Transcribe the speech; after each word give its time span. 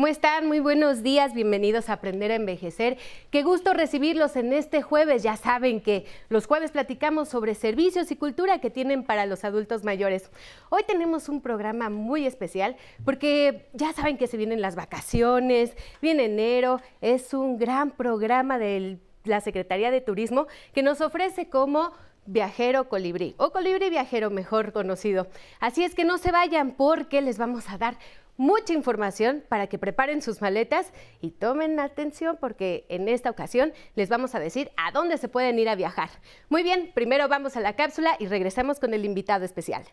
¿Cómo 0.00 0.08
están? 0.08 0.46
Muy 0.46 0.60
buenos 0.60 1.02
días, 1.02 1.34
bienvenidos 1.34 1.90
a 1.90 1.92
Aprender 1.92 2.32
a 2.32 2.36
Envejecer. 2.36 2.96
Qué 3.30 3.42
gusto 3.42 3.74
recibirlos 3.74 4.34
en 4.34 4.54
este 4.54 4.80
jueves. 4.80 5.22
Ya 5.22 5.36
saben 5.36 5.82
que 5.82 6.06
los 6.30 6.46
jueves 6.46 6.70
platicamos 6.70 7.28
sobre 7.28 7.54
servicios 7.54 8.10
y 8.10 8.16
cultura 8.16 8.62
que 8.62 8.70
tienen 8.70 9.04
para 9.04 9.26
los 9.26 9.44
adultos 9.44 9.84
mayores. 9.84 10.30
Hoy 10.70 10.84
tenemos 10.86 11.28
un 11.28 11.42
programa 11.42 11.90
muy 11.90 12.24
especial 12.24 12.76
porque 13.04 13.68
ya 13.74 13.92
saben 13.92 14.16
que 14.16 14.26
se 14.26 14.38
vienen 14.38 14.62
las 14.62 14.74
vacaciones, 14.74 15.76
viene 16.00 16.24
enero, 16.24 16.80
es 17.02 17.34
un 17.34 17.58
gran 17.58 17.90
programa 17.90 18.58
de 18.58 19.00
la 19.24 19.42
Secretaría 19.42 19.90
de 19.90 20.00
Turismo 20.00 20.46
que 20.72 20.82
nos 20.82 21.02
ofrece 21.02 21.50
como 21.50 21.92
viajero 22.26 22.88
colibrí 22.88 23.34
o 23.38 23.50
colibrí 23.50 23.90
viajero 23.90 24.30
mejor 24.30 24.72
conocido. 24.72 25.26
Así 25.58 25.84
es 25.84 25.94
que 25.94 26.04
no 26.04 26.16
se 26.18 26.32
vayan 26.32 26.72
porque 26.72 27.20
les 27.20 27.38
vamos 27.38 27.68
a 27.68 27.78
dar 27.78 27.98
mucha 28.40 28.72
información 28.72 29.44
para 29.50 29.66
que 29.66 29.78
preparen 29.78 30.22
sus 30.22 30.40
maletas 30.40 30.94
y 31.20 31.32
tomen 31.32 31.78
atención 31.78 32.38
porque 32.40 32.86
en 32.88 33.06
esta 33.06 33.28
ocasión 33.28 33.74
les 33.96 34.08
vamos 34.08 34.34
a 34.34 34.40
decir 34.40 34.70
a 34.78 34.92
dónde 34.92 35.18
se 35.18 35.28
pueden 35.28 35.58
ir 35.58 35.68
a 35.68 35.74
viajar. 35.74 36.08
Muy 36.48 36.62
bien, 36.62 36.90
primero 36.94 37.28
vamos 37.28 37.58
a 37.58 37.60
la 37.60 37.76
cápsula 37.76 38.16
y 38.18 38.28
regresamos 38.28 38.80
con 38.80 38.94
el 38.94 39.04
invitado 39.04 39.44
especial. 39.44 39.84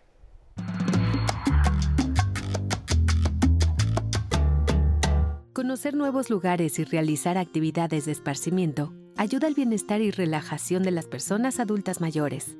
Conocer 5.51 5.93
nuevos 5.93 6.29
lugares 6.29 6.79
y 6.79 6.85
realizar 6.85 7.37
actividades 7.37 8.05
de 8.05 8.13
esparcimiento 8.13 8.93
ayuda 9.17 9.47
al 9.47 9.55
bienestar 9.55 9.99
y 9.99 10.09
relajación 10.11 10.83
de 10.83 10.91
las 10.91 11.07
personas 11.07 11.59
adultas 11.59 11.99
mayores. 11.99 12.55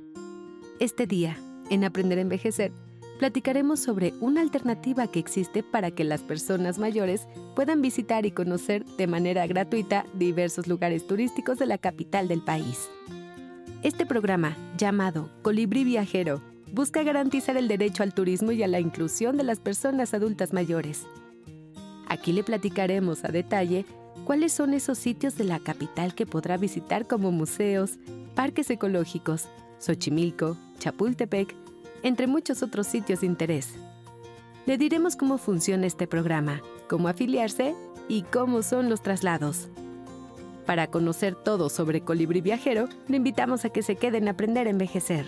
Este 0.82 1.08
día, 1.08 1.38
en 1.70 1.86
Aprender 1.86 2.18
a 2.18 2.22
Envejecer, 2.24 2.74
platicaremos 3.18 3.80
sobre 3.80 4.14
una 4.20 4.42
alternativa 4.42 5.08
que 5.08 5.20
existe 5.20 5.64
para 5.64 5.92
que 5.92 6.04
las 6.04 6.22
personas 6.22 6.78
mayores 6.78 7.28
puedan 7.56 7.82
visitar 7.82 8.26
y 8.26 8.32
conocer 8.32 8.86
de 8.98 9.08
manera 9.08 9.48
gratuita 9.48 10.06
diversos 10.14 10.68
lugares 10.68 11.08
turísticos 11.08 11.58
de 11.60 11.66
la 11.66 11.78
capital 11.78 12.28
del 12.28 12.42
país. 12.42 12.90
Este 13.84 14.06
programa, 14.06 14.56
llamado 14.78 15.30
Colibrí 15.42 15.84
Viajero, 15.84 16.42
busca 16.72 17.04
garantizar 17.04 17.58
el 17.58 17.68
derecho 17.68 18.04
al 18.04 18.14
turismo 18.14 18.52
y 18.52 18.64
a 18.64 18.68
la 18.68 18.80
inclusión 18.80 19.38
de 19.38 19.44
las 19.44 19.60
personas 19.60 20.14
adultas 20.14 20.54
mayores. 20.54 21.06
Aquí 22.08 22.32
le 22.32 22.44
platicaremos 22.44 23.24
a 23.26 23.30
detalle 23.30 23.86
cuáles 24.26 24.54
son 24.54 24.74
esos 24.74 24.98
sitios 24.98 25.36
de 25.38 25.44
la 25.44 25.60
capital 25.60 26.14
que 26.16 26.26
podrá 26.26 26.58
visitar 26.58 27.08
como 27.08 27.32
museos, 27.32 27.98
parques 28.36 28.70
ecológicos, 28.70 29.48
Xochimilco, 29.80 30.58
Chapultepec, 30.80 31.56
entre 32.08 32.26
muchos 32.26 32.64
otros 32.64 32.88
sitios 32.88 33.20
de 33.20 33.28
interés. 33.28 33.74
Le 34.66 34.78
diremos 34.78 35.18
cómo 35.18 35.38
funciona 35.38 35.86
este 35.86 36.08
programa, 36.08 36.62
cómo 36.88 37.10
afiliarse 37.10 37.76
y 38.08 38.22
cómo 38.24 38.64
son 38.64 38.90
los 38.90 39.02
traslados. 39.02 39.68
Para 40.66 40.88
conocer 40.88 41.36
todo 41.36 41.70
sobre 41.70 42.02
Colibrí 42.02 42.40
Viajero, 42.40 42.88
le 43.10 43.18
invitamos 43.18 43.66
a 43.66 43.70
que 43.70 43.84
se 43.84 43.98
queden 43.98 44.28
a 44.28 44.32
aprender 44.32 44.68
a 44.68 44.70
envejecer. 44.70 45.26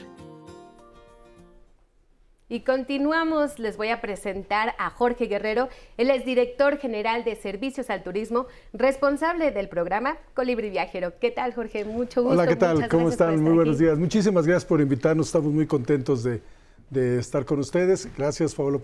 Y 2.47 2.61
continuamos, 2.61 3.59
les 3.59 3.75
voy 3.75 3.89
a 3.89 3.99
presentar 3.99 4.73
a 4.79 4.89
Jorge 4.89 5.25
Guerrero. 5.25 5.67
Él 5.97 6.09
es 6.09 6.25
director 6.25 6.77
general 6.77 7.23
de 7.25 7.35
Servicios 7.35 7.89
al 7.89 8.03
Turismo, 8.03 8.47
responsable 8.73 9.51
del 9.51 9.67
programa 9.67 10.17
Colibri 10.33 10.69
Viajero. 10.69 11.13
¿Qué 11.19 11.29
tal, 11.29 11.53
Jorge? 11.53 11.83
Mucho 11.83 12.23
gusto. 12.23 12.33
Hola, 12.39 12.47
¿qué 12.47 12.55
tal? 12.55 12.87
¿Cómo 12.87 13.09
están? 13.09 13.43
Muy 13.43 13.53
buenos 13.53 13.77
días. 13.77 13.99
Muchísimas 13.99 14.47
gracias 14.47 14.65
por 14.65 14.81
invitarnos. 14.81 15.27
Estamos 15.27 15.53
muy 15.53 15.67
contentos 15.67 16.23
de, 16.23 16.41
de 16.89 17.19
estar 17.19 17.45
con 17.45 17.59
ustedes. 17.59 18.07
Gracias, 18.17 18.55
Pablo. 18.55 18.81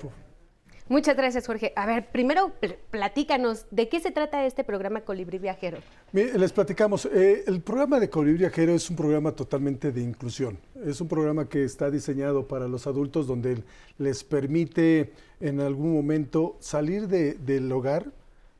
Muchas 0.87 1.17
gracias, 1.17 1.47
Jorge. 1.47 1.73
A 1.75 1.87
ver, 1.87 2.11
primero 2.11 2.51
platícanos, 2.91 3.65
¿de 3.71 3.89
qué 3.89 3.99
se 3.99 4.11
trata 4.11 4.45
este 4.45 4.63
programa 4.63 5.01
Colibrí 5.01 5.39
Viajero? 5.39 5.79
Les 6.13 6.53
platicamos. 6.53 7.05
Eh, 7.07 7.43
el 7.47 7.61
programa 7.61 7.99
de 7.99 8.07
Colibrí 8.07 8.37
Viajero 8.37 8.75
es 8.75 8.87
un 8.91 8.95
programa 8.95 9.31
totalmente 9.31 9.91
de 9.91 10.01
inclusión. 10.01 10.59
Es 10.85 11.01
un 11.01 11.07
programa 11.07 11.49
que 11.49 11.63
está 11.63 11.89
diseñado 11.89 12.47
para 12.47 12.67
los 12.67 12.85
adultos 12.85 13.25
donde 13.25 13.63
les 13.97 14.23
permite 14.23 15.11
en 15.39 15.59
algún 15.59 15.91
momento 15.91 16.55
salir 16.59 17.07
del 17.07 17.71
hogar, 17.71 18.11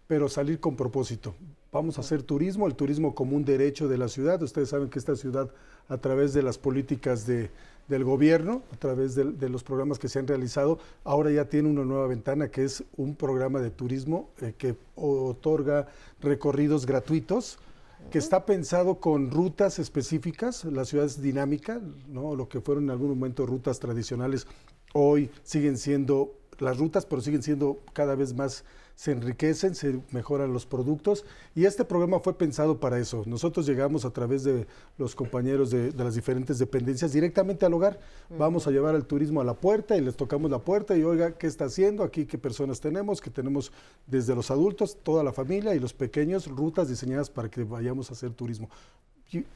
pero 0.08 0.28
salir 0.28 0.60
con 0.60 0.76
propósito. 0.76 1.36
Vamos 1.72 2.00
a 2.00 2.02
hacer 2.02 2.24
turismo, 2.24 2.66
el 2.66 2.74
turismo 2.74 3.14
como 3.14 3.36
un 3.36 3.46
derecho 3.46 3.88
de 3.88 4.00
la 4.00 4.08
ciudad. 4.08 4.42
Ustedes 4.42 4.70
saben 4.70 4.90
que 4.90 4.98
esta 4.98 5.16
ciudad, 5.16 5.52
a 5.90 5.98
través 5.98 6.34
de 6.34 6.42
las 6.42 6.58
políticas 6.58 7.28
de 7.28 7.52
del 7.88 8.04
gobierno 8.04 8.64
a 8.74 8.78
través 8.78 9.16
de, 9.16 9.50
los 9.50 9.64
programas 9.64 10.00
que 10.00 10.10
se 10.10 10.20
han 10.20 10.28
realizado. 10.28 10.80
Ahora 11.04 11.32
ya 11.32 11.46
tiene 11.46 11.70
una 11.70 11.84
nueva 11.84 12.08
ventana 12.08 12.50
que 12.50 12.64
es 12.64 12.84
un 12.98 13.16
programa 13.16 13.60
de 13.62 13.70
turismo 13.70 14.30
eh, 14.42 14.54
que 14.58 14.76
otorga 14.96 15.88
recorridos 16.22 16.86
gratuitos 16.86 17.60
que 18.12 18.20
está 18.20 18.46
pensado 18.46 19.00
con 19.00 19.32
rutas 19.32 19.80
específicas, 19.80 20.64
la 20.66 20.86
ciudad 20.86 21.08
es 21.08 21.22
dinámica, 21.22 21.82
¿no? 22.08 22.36
lo 22.36 22.48
que 22.48 22.62
fueron 22.62 22.86
en 22.86 22.92
algún 22.92 23.10
momento 23.10 23.48
rutas 23.48 23.80
tradicionales, 23.80 24.46
hoy 24.94 25.32
siguen 25.44 25.78
siendo 25.78 26.36
las 26.60 26.78
rutas, 26.78 27.06
pero 27.06 27.22
siguen 27.22 27.42
siendo 27.42 27.80
cada 27.94 28.16
vez 28.16 28.34
más 28.34 28.64
se 28.96 29.12
enriquecen, 29.12 29.76
se 29.76 30.02
mejoran 30.12 30.54
los 30.54 30.66
productos 30.66 31.26
y 31.54 31.66
este 31.66 31.84
programa 31.86 32.20
fue 32.20 32.38
pensado 32.38 32.80
para 32.80 32.98
eso. 32.98 33.24
Nosotros 33.26 33.66
llegamos 33.66 34.06
a 34.06 34.12
través 34.12 34.44
de 34.44 34.68
los 34.98 35.16
compañeros 35.16 35.70
de, 35.70 35.92
las 35.92 36.16
diferentes 36.16 36.58
dependencias 36.60 37.12
directamente 37.12 37.66
al 37.66 37.74
hogar. 37.74 38.00
Vamos 38.30 38.68
a 38.68 38.72
llevar 38.72 38.96
al 38.96 39.06
turismo 39.06 39.42
a 39.42 39.44
la 39.44 39.54
puerta 39.54 39.98
y 39.98 40.02
les 40.02 40.16
tocamos 40.16 40.50
la 40.50 40.60
puerta 40.60 40.96
y 40.98 41.04
oiga, 41.04 41.32
¿qué 41.38 41.48
está 41.48 41.66
haciendo? 41.66 42.04
Aquí 42.04 42.26
qué 42.26 42.38
personas 42.38 42.80
tenemos, 42.80 43.22
que 43.22 43.30
tenemos 43.30 43.72
desde 44.08 44.34
los 44.34 44.50
adultos, 44.50 44.98
toda 45.04 45.24
la 45.24 45.34
familia 45.34 45.76
y 45.76 45.80
los 45.80 45.94
pequeños, 45.94 46.48
rutas 46.48 46.88
diseñadas 46.88 47.30
para 47.30 47.50
que 47.50 47.64
vayamos 47.64 48.10
a 48.10 48.14
hacer 48.14 48.32
turismo 48.32 48.70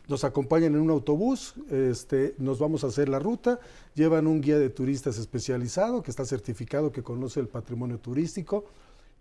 nos 0.08 0.24
acompañan 0.24 0.74
en 0.76 0.82
un 0.82 0.90
autobús, 0.90 1.54
este, 1.70 2.36
nos 2.38 2.60
vamos 2.60 2.84
a 2.84 2.88
hacer 2.88 3.08
la 3.08 3.20
ruta, 3.20 3.60
llevan 3.94 4.28
un 4.28 4.42
guía 4.42 4.58
de 4.58 4.70
turistas 4.70 5.18
especializado 5.18 6.02
que 6.02 6.12
está 6.12 6.26
certificado, 6.26 6.92
que 6.92 7.04
conoce 7.04 7.40
el 7.40 7.48
patrimonio 7.48 8.00
turístico, 8.00 8.66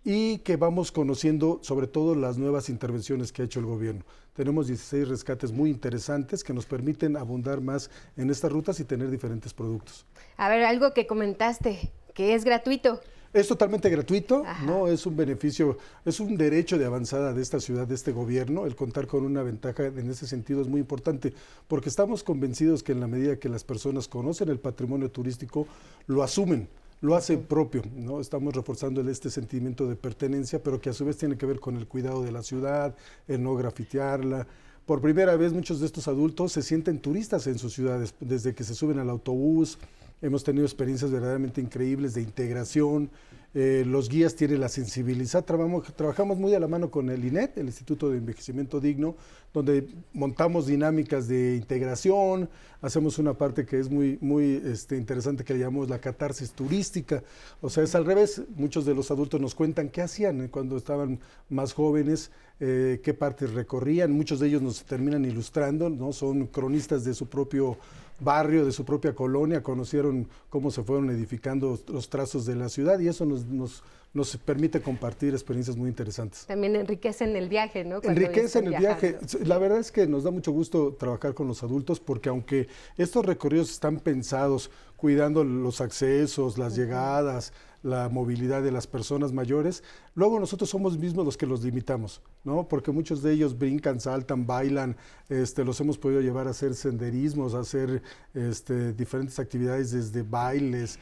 y 0.03 0.39
que 0.39 0.55
vamos 0.55 0.91
conociendo 0.91 1.59
sobre 1.61 1.87
todo 1.87 2.15
las 2.15 2.37
nuevas 2.37 2.69
intervenciones 2.69 3.31
que 3.31 3.41
ha 3.41 3.45
hecho 3.45 3.59
el 3.59 3.65
gobierno. 3.65 4.05
Tenemos 4.33 4.67
16 4.67 5.07
rescates 5.07 5.51
muy 5.51 5.69
interesantes 5.69 6.43
que 6.43 6.53
nos 6.53 6.65
permiten 6.65 7.17
abundar 7.17 7.61
más 7.61 7.89
en 8.15 8.29
estas 8.29 8.51
rutas 8.51 8.79
y 8.79 8.85
tener 8.85 9.09
diferentes 9.09 9.53
productos. 9.53 10.05
A 10.37 10.47
ver, 10.49 10.63
algo 10.63 10.93
que 10.93 11.07
comentaste, 11.07 11.91
que 12.13 12.33
es 12.33 12.45
gratuito. 12.45 13.01
Es 13.31 13.47
totalmente 13.47 13.91
gratuito, 13.91 14.43
no 14.65 14.87
es 14.87 15.05
un 15.05 15.15
beneficio, 15.15 15.77
es 16.03 16.19
un 16.19 16.35
derecho 16.35 16.79
de 16.79 16.85
avanzada 16.85 17.31
de 17.31 17.43
esta 17.43 17.59
ciudad, 17.59 17.85
de 17.85 17.93
este 17.93 18.11
gobierno. 18.11 18.65
El 18.65 18.75
contar 18.75 19.05
con 19.05 19.23
una 19.23 19.43
ventaja 19.43 19.85
en 19.85 20.09
ese 20.09 20.25
sentido 20.25 20.61
es 20.61 20.67
muy 20.67 20.79
importante, 20.79 21.33
porque 21.67 21.89
estamos 21.89 22.23
convencidos 22.23 22.81
que 22.81 22.91
en 22.91 22.99
la 22.99 23.07
medida 23.07 23.37
que 23.37 23.47
las 23.47 23.63
personas 23.63 24.07
conocen 24.07 24.49
el 24.49 24.59
patrimonio 24.59 25.11
turístico, 25.11 25.67
lo 26.07 26.23
asumen 26.23 26.69
lo 27.01 27.15
hace 27.15 27.37
propio, 27.37 27.81
¿no? 27.95 28.19
Estamos 28.19 28.53
reforzando 28.53 29.01
este 29.09 29.29
sentimiento 29.29 29.87
de 29.87 29.95
pertenencia, 29.95 30.61
pero 30.61 30.81
que 30.81 30.89
a 30.89 30.93
su 30.93 31.05
vez 31.05 31.17
tiene 31.17 31.37
que 31.37 31.45
ver 31.45 31.59
con 31.59 31.77
el 31.77 31.87
cuidado 31.87 32.23
de 32.23 32.31
la 32.31 32.43
ciudad, 32.43 32.95
el 33.27 33.41
no 33.41 33.55
grafitearla. 33.55 34.47
Por 34.85 35.01
primera 35.01 35.35
vez 35.37 35.53
muchos 35.53 35.79
de 35.79 35.85
estos 35.85 36.07
adultos 36.07 36.51
se 36.51 36.61
sienten 36.61 36.99
turistas 36.99 37.47
en 37.47 37.57
sus 37.57 37.73
ciudades, 37.73 38.13
desde 38.19 38.53
que 38.53 38.63
se 38.63 38.75
suben 38.75 38.99
al 38.99 39.09
autobús, 39.09 39.77
hemos 40.21 40.43
tenido 40.43 40.65
experiencias 40.65 41.11
verdaderamente 41.11 41.61
increíbles 41.61 42.13
de 42.13 42.21
integración, 42.21 43.09
eh, 43.55 43.83
los 43.83 44.09
guías 44.09 44.35
tienen 44.35 44.59
la 44.59 44.69
sensibilidad. 44.69 45.43
Trabajamos, 45.43 46.37
muy 46.37 46.53
a 46.53 46.59
la 46.59 46.67
mano 46.67 46.91
con 46.91 47.09
el 47.09 47.25
INET, 47.25 47.57
el 47.57 47.65
Instituto 47.65 48.09
de 48.09 48.19
Envejecimiento 48.19 48.79
Digno, 48.79 49.15
donde 49.51 49.87
montamos 50.13 50.67
dinámicas 50.67 51.27
de 51.27 51.55
integración, 51.55 52.47
hacemos 52.79 53.17
una 53.17 53.33
parte 53.33 53.65
que 53.65 53.79
es 53.79 53.89
muy, 53.89 54.19
muy 54.21 54.61
este, 54.63 54.97
interesante 54.97 55.43
que 55.43 55.55
le 55.55 55.61
llamamos 55.61 55.89
la 55.89 55.99
catarsis 55.99 56.51
turística. 56.51 57.23
O 57.59 57.71
sea, 57.71 57.83
es 57.83 57.95
al 57.95 58.05
revés. 58.05 58.43
Muchos 58.55 58.85
de 58.85 58.93
los 58.93 59.09
adultos 59.09 59.41
nos 59.41 59.55
cuentan 59.55 59.89
qué 59.89 60.03
hacían 60.03 60.47
cuando 60.49 60.77
estaban 60.77 61.19
más 61.49 61.73
jóvenes, 61.73 62.29
eh, 62.59 63.01
qué 63.03 63.15
partes 63.15 63.53
recorrían. 63.53 64.11
Muchos 64.11 64.39
de 64.39 64.47
ellos 64.47 64.61
nos 64.61 64.83
terminan 64.83 65.25
ilustrando, 65.25 65.89
¿no? 65.89 66.13
Son 66.13 66.45
cronistas 66.45 67.03
de 67.03 67.15
su 67.15 67.27
propio 67.27 67.77
barrio, 68.19 68.65
de 68.65 68.71
su 68.71 68.85
propia 68.85 69.13
colonia, 69.13 69.63
conocieron 69.63 70.27
cómo 70.49 70.71
se 70.71 70.83
fueron 70.83 71.09
edificando 71.09 71.79
los 71.87 72.09
trazos 72.09 72.45
de 72.45 72.55
la 72.55 72.69
ciudad 72.69 72.99
y 72.99 73.07
eso 73.07 73.25
nos, 73.25 73.45
nos, 73.45 73.83
nos 74.13 74.37
permite 74.37 74.81
compartir 74.81 75.33
experiencias 75.33 75.77
muy 75.77 75.89
interesantes. 75.89 76.45
También 76.45 76.75
enriquecen 76.75 77.35
el 77.35 77.49
viaje, 77.49 77.83
¿no? 77.83 78.01
enriquecen 78.03 78.67
el 78.67 78.77
viaje. 78.77 79.17
La 79.45 79.57
verdad 79.57 79.79
es 79.79 79.91
que 79.91 80.07
nos 80.07 80.23
da 80.23 80.31
mucho 80.31 80.51
gusto 80.51 80.93
trabajar 80.93 81.33
con 81.33 81.47
los 81.47 81.63
adultos 81.63 81.99
porque 81.99 82.29
aunque 82.29 82.67
estos 82.97 83.25
recorridos 83.25 83.71
están 83.71 83.99
pensados 83.99 84.71
cuidando 84.97 85.43
los 85.43 85.79
accesos, 85.79 86.57
las 86.57 86.75
llegadas, 86.75 87.53
la 87.81 88.09
movilidad 88.09 88.61
de 88.61 88.71
las 88.71 88.87
personas 88.87 89.31
mayores, 89.31 89.83
luego 90.15 90.39
nosotros 90.39 90.69
somos 90.69 90.97
mismos 90.97 91.25
los 91.25 91.37
que 91.37 91.45
los 91.45 91.63
limitamos, 91.63 92.21
¿no? 92.43 92.67
Porque 92.67 92.91
muchos 92.91 93.21
de 93.21 93.33
ellos 93.33 93.57
brincan, 93.57 93.99
saltan, 93.99 94.45
bailan, 94.45 94.97
este, 95.29 95.63
los 95.63 95.79
hemos 95.79 95.97
podido 95.97 96.21
llevar 96.21 96.47
a 96.47 96.51
hacer 96.51 96.75
senderismos, 96.75 97.53
a 97.53 97.59
hacer 97.59 98.01
este, 98.33 98.93
diferentes 98.93 99.39
actividades 99.39 99.91
desde 99.91 100.23
bailes, 100.23 100.99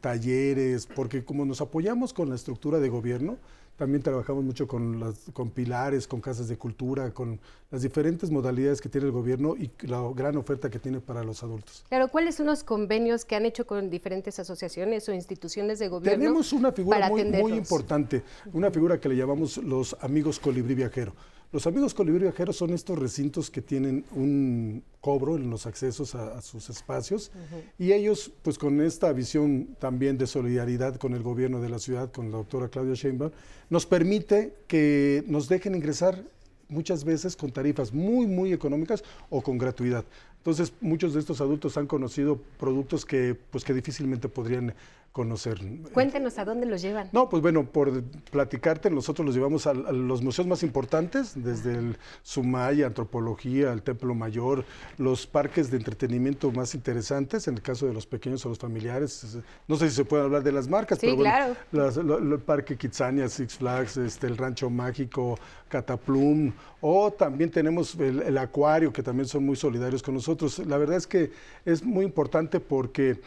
talleres, 0.00 0.86
porque 0.86 1.24
como 1.24 1.44
nos 1.44 1.60
apoyamos 1.60 2.12
con 2.12 2.28
la 2.28 2.36
estructura 2.36 2.78
de 2.78 2.88
gobierno, 2.88 3.36
también 3.76 4.02
trabajamos 4.02 4.44
mucho 4.44 4.66
con, 4.66 5.00
las, 5.00 5.18
con 5.32 5.50
pilares, 5.50 6.06
con 6.06 6.20
casas 6.20 6.48
de 6.48 6.56
cultura, 6.56 7.12
con 7.12 7.38
las 7.70 7.82
diferentes 7.82 8.30
modalidades 8.30 8.80
que 8.80 8.88
tiene 8.88 9.06
el 9.06 9.12
gobierno 9.12 9.54
y 9.56 9.70
la 9.86 10.00
gran 10.14 10.36
oferta 10.36 10.70
que 10.70 10.78
tiene 10.78 11.00
para 11.00 11.22
los 11.22 11.42
adultos. 11.42 11.84
Claro, 11.88 12.08
¿cuáles 12.08 12.36
son 12.36 12.46
los 12.46 12.64
convenios 12.64 13.24
que 13.24 13.36
han 13.36 13.44
hecho 13.44 13.66
con 13.66 13.90
diferentes 13.90 14.38
asociaciones 14.38 15.08
o 15.08 15.12
instituciones 15.12 15.78
de 15.78 15.88
gobierno? 15.88 16.18
Tenemos 16.18 16.52
una 16.52 16.72
figura 16.72 17.08
muy, 17.08 17.24
muy 17.24 17.52
importante, 17.52 18.22
una 18.52 18.70
figura 18.70 18.98
que 18.98 19.08
le 19.08 19.16
llamamos 19.16 19.58
los 19.58 19.96
amigos 20.00 20.38
colibrí 20.38 20.74
viajero. 20.74 21.12
Los 21.52 21.66
amigos 21.66 21.94
colibrí 21.94 22.22
viajeros 22.22 22.56
son 22.56 22.70
estos 22.70 22.98
recintos 22.98 23.50
que 23.50 23.62
tienen 23.62 24.04
un 24.14 24.82
cobro 25.00 25.36
en 25.36 25.48
los 25.48 25.66
accesos 25.66 26.14
a, 26.14 26.42
sus 26.42 26.68
espacios 26.68 27.30
y 27.78 27.92
ellos, 27.92 28.32
pues 28.42 28.58
con 28.58 28.80
esta 28.80 29.12
visión 29.12 29.76
también 29.78 30.18
de 30.18 30.26
solidaridad 30.26 30.96
con 30.96 31.14
el 31.14 31.22
gobierno 31.22 31.60
de 31.60 31.68
la 31.68 31.78
ciudad, 31.78 32.10
con 32.10 32.30
la 32.30 32.38
doctora 32.38 32.68
Claudia 32.68 32.94
Sheinbaum, 32.94 33.30
nos 33.70 33.86
permite 33.86 34.54
que 34.66 35.24
nos 35.28 35.48
dejen 35.48 35.76
ingresar 35.76 36.24
muchas 36.68 37.04
veces 37.04 37.36
con 37.36 37.52
tarifas 37.52 37.92
muy, 37.92 38.26
muy 38.26 38.52
económicas 38.52 39.04
o 39.30 39.40
con 39.40 39.56
gratuidad. 39.56 40.04
Entonces, 40.38 40.72
muchos 40.80 41.14
de 41.14 41.20
estos 41.20 41.40
adultos 41.40 41.76
han 41.76 41.86
conocido 41.86 42.40
productos 42.58 43.04
que, 43.04 43.36
pues, 43.50 43.64
que 43.64 43.74
difícilmente 43.74 44.28
podrían 44.28 44.74
conocer. 45.16 45.58
Cuéntenos 45.94 46.36
a 46.36 46.44
dónde 46.44 46.66
los 46.66 46.82
llevan. 46.82 47.08
No, 47.10 47.30
pues 47.30 47.40
bueno, 47.40 47.64
por 47.64 48.02
platicarte, 48.30 48.90
nosotros 48.90 49.24
los 49.24 49.34
llevamos 49.34 49.66
a, 49.66 49.72
los 49.72 50.20
museos 50.20 50.46
más 50.46 50.62
importantes, 50.62 51.32
desde 51.42 51.72
el 51.72 51.96
Sumaya, 52.22 52.86
Antropología, 52.86 53.72
el 53.72 53.80
Templo 53.80 54.14
Mayor, 54.14 54.66
los 54.98 55.26
parques 55.26 55.70
de 55.70 55.78
entretenimiento 55.78 56.52
más 56.52 56.74
interesantes, 56.74 57.48
en 57.48 57.54
el 57.54 57.62
caso 57.62 57.86
de 57.86 57.94
los 57.94 58.06
pequeños 58.06 58.44
o 58.44 58.50
los 58.50 58.58
familiares. 58.58 59.38
No 59.66 59.76
sé 59.76 59.88
si 59.88 59.96
se 59.96 60.04
puede 60.04 60.22
hablar 60.24 60.42
de 60.42 60.52
las 60.52 60.68
marcas, 60.68 60.98
pero 61.00 61.16
bueno, 61.16 61.56
el 61.72 62.38
Parque 62.40 62.76
Kitsania, 62.76 63.26
Six 63.30 63.54
Flags, 63.54 63.96
este, 63.96 64.26
el 64.26 64.36
Rancho 64.36 64.68
Mágico, 64.68 65.38
Cataplum, 65.68 66.52
o 66.82 67.10
también 67.10 67.50
tenemos 67.50 67.94
el, 67.94 68.20
el 68.20 68.36
acuario, 68.36 68.92
que 68.92 69.02
también 69.02 69.26
son 69.26 69.46
muy 69.46 69.56
solidarios 69.56 70.02
con 70.02 70.12
nosotros. 70.12 70.58
La 70.58 70.76
verdad 70.76 70.98
es 70.98 71.06
que 71.06 71.30
es 71.64 71.82
muy 71.82 72.04
importante 72.04 72.60
porque 72.60 73.18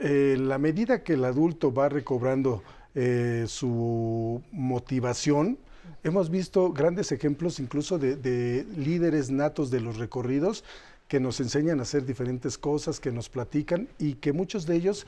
en 0.00 0.48
la 0.48 0.58
medida 0.58 1.02
que 1.02 1.12
el 1.12 1.24
adulto 1.24 1.72
va 1.72 1.88
recobrando 1.88 2.62
eh, 2.94 3.44
su 3.46 4.42
motivación, 4.50 5.58
hemos 6.02 6.30
visto 6.30 6.72
grandes 6.72 7.12
ejemplos 7.12 7.60
incluso 7.60 7.98
de, 7.98 8.66
líderes 8.76 9.30
natos 9.30 9.70
de 9.70 9.80
los 9.80 9.98
recorridos 9.98 10.64
que 11.06 11.20
nos 11.20 11.40
enseñan 11.40 11.80
a 11.80 11.82
hacer 11.82 12.06
diferentes 12.06 12.56
cosas, 12.56 12.98
que 12.98 13.12
nos 13.12 13.28
platican 13.28 13.88
y 13.98 14.14
que 14.14 14.32
muchos 14.32 14.66
de 14.66 14.76
ellos 14.76 15.06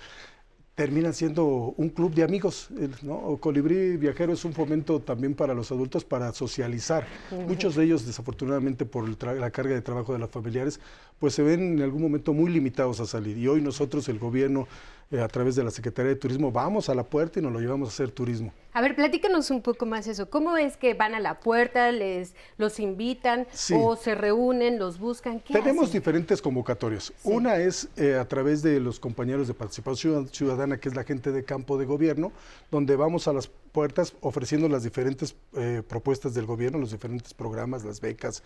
terminan 0.74 1.14
siendo 1.14 1.74
un 1.76 1.90
club 1.90 2.12
de 2.14 2.24
amigos. 2.24 2.68
¿no? 3.02 3.36
Colibrí 3.38 3.96
Viajero 3.96 4.32
es 4.32 4.44
un 4.44 4.52
fomento 4.52 5.00
también 5.00 5.34
para 5.34 5.54
los 5.54 5.70
adultos 5.70 6.04
para 6.04 6.32
socializar. 6.32 7.06
Muchos 7.46 7.76
de 7.76 7.84
ellos, 7.84 8.06
desafortunadamente, 8.06 8.84
por 8.84 9.08
la 9.08 9.50
carga 9.50 9.74
de 9.74 9.82
trabajo 9.82 10.12
de 10.12 10.18
los 10.18 10.30
familiares, 10.30 10.80
pues 11.22 11.34
se 11.34 11.44
ven 11.44 11.74
en 11.74 11.82
algún 11.82 12.02
momento 12.02 12.32
muy 12.32 12.50
limitados 12.50 12.98
a 12.98 13.06
salir. 13.06 13.38
Y 13.38 13.46
hoy 13.46 13.60
nosotros, 13.60 14.08
el 14.08 14.18
gobierno, 14.18 14.66
eh, 15.12 15.20
a 15.20 15.28
través 15.28 15.54
de 15.54 15.62
la 15.62 15.70
Secretaría 15.70 16.08
de 16.08 16.16
Turismo, 16.16 16.50
vamos 16.50 16.88
a 16.88 16.96
la 16.96 17.04
puerta 17.04 17.38
y 17.38 17.42
nos 17.42 17.52
lo 17.52 17.60
llevamos 17.60 17.90
a 17.90 17.92
hacer 17.92 18.10
turismo. 18.10 18.52
A 18.72 18.80
ver, 18.80 18.96
platícanos 18.96 19.48
un 19.52 19.62
poco 19.62 19.86
más 19.86 20.08
eso. 20.08 20.28
¿Cómo 20.28 20.56
es 20.56 20.76
que 20.76 20.94
van 20.94 21.14
a 21.14 21.20
la 21.20 21.38
puerta, 21.38 21.92
les 21.92 22.34
los 22.58 22.80
invitan 22.80 23.46
o 23.72 23.94
se 23.94 24.16
reúnen, 24.16 24.80
los 24.80 24.98
buscan? 24.98 25.38
Tenemos 25.38 25.92
diferentes 25.92 26.42
convocatorias. 26.42 27.12
Una 27.22 27.58
es 27.58 27.88
eh, 27.96 28.16
a 28.16 28.26
través 28.26 28.60
de 28.62 28.80
los 28.80 28.98
compañeros 28.98 29.46
de 29.46 29.54
participación 29.54 30.26
ciudadana, 30.26 30.78
que 30.78 30.88
es 30.88 30.96
la 30.96 31.04
gente 31.04 31.30
de 31.30 31.44
campo 31.44 31.78
de 31.78 31.84
gobierno, 31.84 32.32
donde 32.72 32.96
vamos 32.96 33.28
a 33.28 33.32
las 33.32 33.46
puertas 33.46 34.12
ofreciendo 34.22 34.68
las 34.68 34.82
diferentes 34.82 35.36
eh, 35.54 35.84
propuestas 35.86 36.34
del 36.34 36.46
gobierno, 36.46 36.80
los 36.80 36.90
diferentes 36.90 37.32
programas, 37.32 37.84
las 37.84 38.00
becas, 38.00 38.42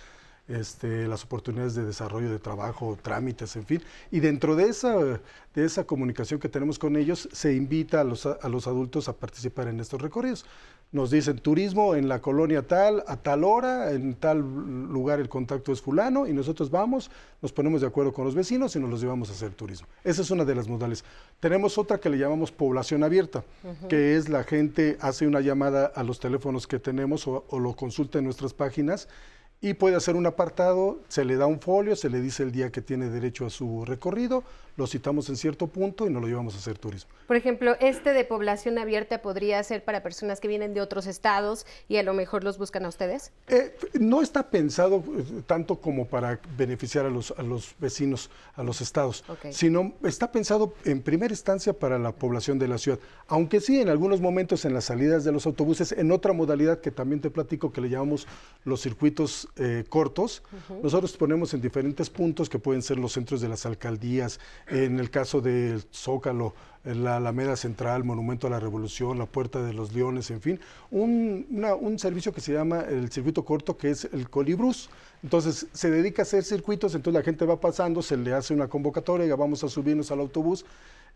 este, 0.49 1.09
las 1.09 1.25
oportunidades 1.25 1.75
de 1.75 1.85
desarrollo 1.85 2.31
de 2.31 2.39
trabajo, 2.39 2.97
trámites, 3.01 3.57
en 3.57 3.65
fin. 3.65 3.83
Y 4.11 4.21
dentro 4.21 4.57
de 4.57 4.69
esa, 4.69 4.97
de 4.97 5.65
esa 5.65 5.85
comunicación 5.85 6.41
que 6.41 6.49
tenemos 6.49 6.79
con 6.79 6.97
ellos, 6.97 7.29
se 7.33 7.55
invita 7.55 8.01
a 8.01 8.05
los, 8.05 8.27
a 8.27 8.49
los 8.49 8.67
adultos 8.67 9.09
a 9.09 9.13
participar 9.13 9.69
en 9.69 9.81
estos 9.81 10.01
recorridos. 10.01 10.45
Nos 10.93 11.11
dicen 11.11 11.39
turismo 11.39 11.97
en 11.97 12.09
la 12.09 12.21
colonia 12.21 12.63
tal, 12.63 13.03
a 13.09 13.17
tal 13.17 13.43
hora, 13.43 13.91
en 13.91 14.15
tal 14.15 14.39
lugar 14.39 15.19
el 15.19 15.29
contacto 15.29 15.73
es 15.73 15.83
fulano, 15.83 16.29
y 16.29 16.33
nosotros 16.33 16.71
vamos, 16.71 17.11
nos 17.43 17.53
ponemos 17.53 17.81
de 17.81 17.89
acuerdo 17.89 18.13
con 18.13 18.25
los 18.25 18.37
vecinos 18.37 18.77
y 18.77 18.79
nos 18.79 18.89
los 18.89 19.01
llevamos 19.01 19.29
a 19.29 19.33
hacer 19.33 19.51
turismo. 19.51 19.89
Esa 20.05 20.23
es 20.23 20.31
una 20.31 20.45
de 20.45 20.55
las 20.55 20.69
modales. 20.69 21.05
Tenemos 21.41 21.77
otra 21.77 21.99
que 21.99 22.09
le 22.09 22.19
llamamos 22.19 22.53
población 22.53 23.03
abierta, 23.03 23.43
que 23.89 24.17
es 24.17 24.29
la 24.29 24.45
gente 24.45 24.97
hace 25.01 25.27
una 25.27 25.41
llamada 25.41 25.87
a 25.87 26.05
los 26.05 26.21
teléfonos 26.21 26.69
que 26.69 26.79
tenemos 26.79 27.27
o, 27.27 27.45
o 27.49 27.59
lo 27.59 27.75
consulta 27.75 28.19
en 28.19 28.25
nuestras 28.25 28.55
páginas 28.55 29.09
y 29.61 29.75
puede 29.75 29.97
hacer 29.97 30.17
un 30.17 30.27
apartado, 30.27 31.01
se 31.09 31.25
le 31.25 31.37
da 31.37 31.47
un 31.47 31.61
folio, 31.61 31.97
se 31.97 32.11
le 32.11 32.21
dice 32.21 32.43
el 32.43 32.53
día 32.53 32.71
que 32.71 32.83
tiene 32.83 33.09
derecho 33.09 33.47
a 33.47 33.51
su 33.51 33.85
recorrido, 33.85 34.45
lo 34.77 34.87
citamos 34.87 35.29
en 35.29 35.37
cierto 35.37 35.67
punto 35.67 36.07
y 36.07 36.11
nos 36.11 36.23
lo 36.23 36.29
llevamos 36.29 36.55
a 36.55 36.59
hacer 36.59 36.79
turismo. 36.79 37.11
Por 37.27 37.37
ejemplo, 37.37 37.77
este 37.81 38.13
de 38.13 38.25
población 38.25 38.79
abierta 38.79 39.23
podría 39.23 39.63
ser 39.63 39.85
para 39.85 40.03
personas 40.03 40.39
que 40.41 40.49
vienen 40.49 40.75
de 40.75 40.81
otros 40.81 41.07
estados 41.07 41.67
y 41.89 41.97
a 41.97 42.03
lo 42.03 42.15
mejor 42.15 42.45
los 42.45 42.59
buscan 42.59 42.85
a 42.85 42.89
ustedes. 42.89 43.33
Eh, 43.49 43.77
no 43.95 44.23
está 44.23 44.51
pensado 44.51 45.03
eh, 45.19 45.43
tanto 45.47 45.81
como 45.81 46.07
para 46.07 46.39
beneficiar 46.57 47.07
a 47.07 47.11
los, 47.11 47.33
a 47.37 47.43
los 47.43 47.75
vecinos, 47.79 48.31
a 48.55 48.63
los 48.63 48.81
estados, 48.81 49.25
sino 49.51 49.95
está 50.05 50.31
pensado 50.31 50.75
en 50.85 51.03
primera 51.03 51.33
instancia 51.33 51.73
para 51.73 51.99
la 51.99 52.13
población 52.13 52.59
de 52.59 52.69
la 52.69 52.79
ciudad. 52.79 52.99
Aunque 53.29 53.61
sí, 53.61 53.81
en 53.81 53.89
algunos 53.89 54.21
momentos 54.21 54.65
en 54.65 54.75
las 54.75 54.85
salidas 54.85 55.25
de 55.25 55.33
los 55.33 55.47
autobuses, 55.47 55.93
en 55.93 56.13
otra 56.13 56.33
modalidad 56.33 56.81
que 56.81 56.91
también 56.91 57.21
te 57.21 57.31
platico 57.31 57.73
que 57.73 57.81
le 57.81 57.89
llamamos 57.89 58.27
los 58.65 58.83
circuitos 58.83 59.49
eh, 59.57 59.85
cortos, 59.89 60.43
nosotros 60.83 61.17
ponemos 61.17 61.55
en 61.55 61.61
diferentes 61.61 62.11
puntos 62.11 62.49
que 62.49 62.59
pueden 62.59 62.83
ser 62.83 62.99
los 62.99 63.13
centros 63.13 63.41
de 63.41 63.49
las 63.49 63.67
alcaldías, 63.67 64.39
en 64.69 64.99
el 64.99 65.11
caso 65.11 65.41
del 65.41 65.83
Zócalo, 65.93 66.55
la 66.85 67.17
Alameda 67.17 67.57
Central, 67.57 68.05
Monumento 68.05 68.47
a 68.47 68.51
la 68.51 68.61
Revolución, 68.61 69.19
la 69.19 69.27
Puerta 69.27 69.63
de 69.63 69.73
los 69.73 69.93
Leones, 69.93 70.31
en 70.31 70.41
fin, 70.41 70.61
un, 70.91 71.47
un 71.81 71.99
servicio 71.99 72.33
que 72.33 72.41
se 72.41 72.53
llama 72.53 72.81
el 72.81 73.11
circuito 73.11 73.45
corto, 73.45 73.77
que 73.77 73.91
es 73.91 74.05
el 74.13 74.31
Colibrus. 74.31 74.89
Entonces 75.23 75.67
se 75.73 75.91
dedica 75.91 76.23
a 76.23 76.25
hacer 76.25 76.45
circuitos, 76.45 76.95
entonces 76.95 77.19
la 77.19 77.25
gente 77.25 77.45
va 77.45 77.61
pasando, 77.61 78.03
se 78.03 78.17
le 78.17 78.33
hace 78.33 78.55
una 78.55 78.69
convocatoria, 78.69 79.35
vamos 79.35 79.65
a 79.65 79.69
subirnos 79.69 80.13
al 80.13 80.21
autobús, 80.21 80.65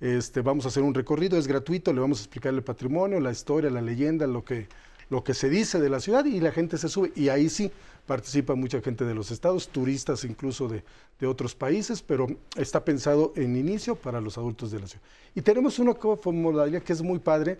este, 0.00 0.40
vamos 0.40 0.64
a 0.64 0.69
hacer 0.69 0.83
un 0.83 0.95
recorrido, 0.95 1.38
es 1.38 1.47
gratuito, 1.47 1.92
le 1.92 2.00
vamos 2.00 2.19
a 2.19 2.23
explicar 2.23 2.52
el 2.52 2.62
patrimonio, 2.62 3.21
la 3.21 3.30
historia, 3.30 3.71
la 3.71 3.83
leyenda, 3.83 4.26
lo 4.26 4.45
que, 4.45 4.66
lo 5.11 5.23
que 5.25 5.35
se 5.35 5.50
dice 5.50 5.81
de 5.81 5.90
la 5.90 6.00
ciudad 6.00 6.25
y 6.25 6.40
la 6.40 6.52
gente 6.52 6.79
se 6.79 6.88
sube. 6.88 7.12
Y 7.14 7.29
ahí 7.29 7.50
sí 7.50 7.71
participa 8.07 8.55
mucha 8.55 8.81
gente 8.81 9.05
de 9.05 9.14
los 9.14 9.31
estados, 9.31 9.69
turistas 9.69 10.25
incluso 10.25 10.69
de, 10.69 10.83
otros 11.26 11.55
países, 11.55 12.00
pero 12.00 12.26
está 12.57 12.83
pensado 12.83 13.35
en 13.37 13.55
inicio 13.55 13.95
para 13.95 14.23
los 14.23 14.38
adultos 14.38 14.71
de 14.71 14.81
la 14.81 14.87
ciudad. 14.87 15.05
Y 15.35 15.43
tenemos 15.43 15.79
una 15.79 15.95
modalidad 16.25 16.83
que 16.83 16.95
es 16.95 17.02
muy 17.02 17.19
padre, 17.19 17.59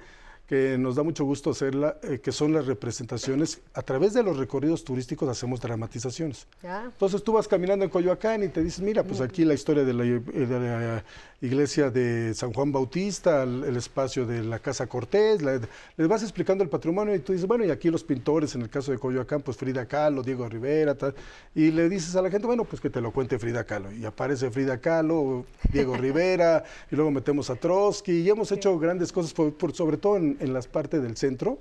que 0.51 0.77
nos 0.77 0.97
da 0.97 1.05
mucho 1.05 1.25
gusto 1.25 1.51
hacerla, 1.51 1.99
eh, 2.03 2.19
que 2.19 2.33
son 2.33 2.53
las 2.53 2.67
representaciones. 2.67 3.61
A 3.73 3.83
través 3.83 4.15
de 4.15 4.25
los 4.25 4.37
recorridos 4.37 4.83
turísticos 4.83 5.29
hacemos 5.29 5.61
dramatizaciones. 5.61 6.49
Entonces 6.65 7.23
tú 7.23 7.35
vas 7.35 7.47
caminando 7.47 7.85
en 7.85 7.91
Coyoacán 7.93 8.43
y 8.43 8.49
te 8.49 8.61
dices, 8.61 8.81
mira, 8.81 9.05
pues 9.05 9.21
aquí 9.21 9.45
la 9.45 9.55
historia 9.55 9.85
de 9.85 9.93
la, 9.93 10.05
eh, 10.05 11.03
iglesia 11.41 11.91
de 11.91 12.35
San 12.35 12.53
Juan 12.53 12.73
Bautista, 12.73 13.45
el, 13.45 13.77
espacio 13.77 14.27
de 14.27 14.43
la 14.43 14.59
Casa 14.59 14.89
Cortés, 14.89 15.41
les 15.41 16.09
vas 16.09 16.23
explicando 16.23 16.65
el 16.65 16.69
patrimonio 16.69 17.15
y 17.15 17.21
tú 17.21 17.33
dices, 17.33 17.47
bueno, 17.47 17.65
y 17.65 17.71
aquí 17.71 17.89
los 17.89 18.03
pintores, 18.03 18.55
en 18.57 18.63
el 18.63 18.69
caso 18.69 18.91
de 18.93 18.99
Coyoacán, 18.99 19.43
pues 19.43 19.57
Frida 19.57 19.87
Kahlo, 19.87 20.23
Diego 20.23 20.49
Rivera, 20.49 20.97
tal, 20.97 21.15
y 21.55 21.71
le 21.71 21.89
dices 21.89 22.17
a 22.17 22.23
la 22.23 22.31
gente, 22.31 22.47
bueno, 22.47 22.65
pues 22.65 22.83
que 22.83 22.91
te 22.91 23.01
lo 23.01 23.13
cuente 23.13 23.39
Frida 23.39 23.65
Kahlo. 23.65 23.93
Y 23.93 24.05
aparece 24.05 24.51
Frida 24.51 24.79
Kahlo, 24.79 25.47
Diego 25.73 25.97
Rivera, 25.97 26.65
y 26.91 26.97
luego 26.97 27.11
metemos 27.11 27.49
a 27.49 27.55
Trotsky, 27.55 28.21
y 28.21 28.29
hemos 28.29 28.53
hecho 28.53 28.79
grandes 28.79 29.13
cosas, 29.13 29.33
por, 29.33 29.73
sobre 29.73 29.97
todo 29.97 30.17
en, 30.17 30.37
las 30.41 30.67
partes 30.67 31.03
del 31.03 31.17
centro, 31.17 31.59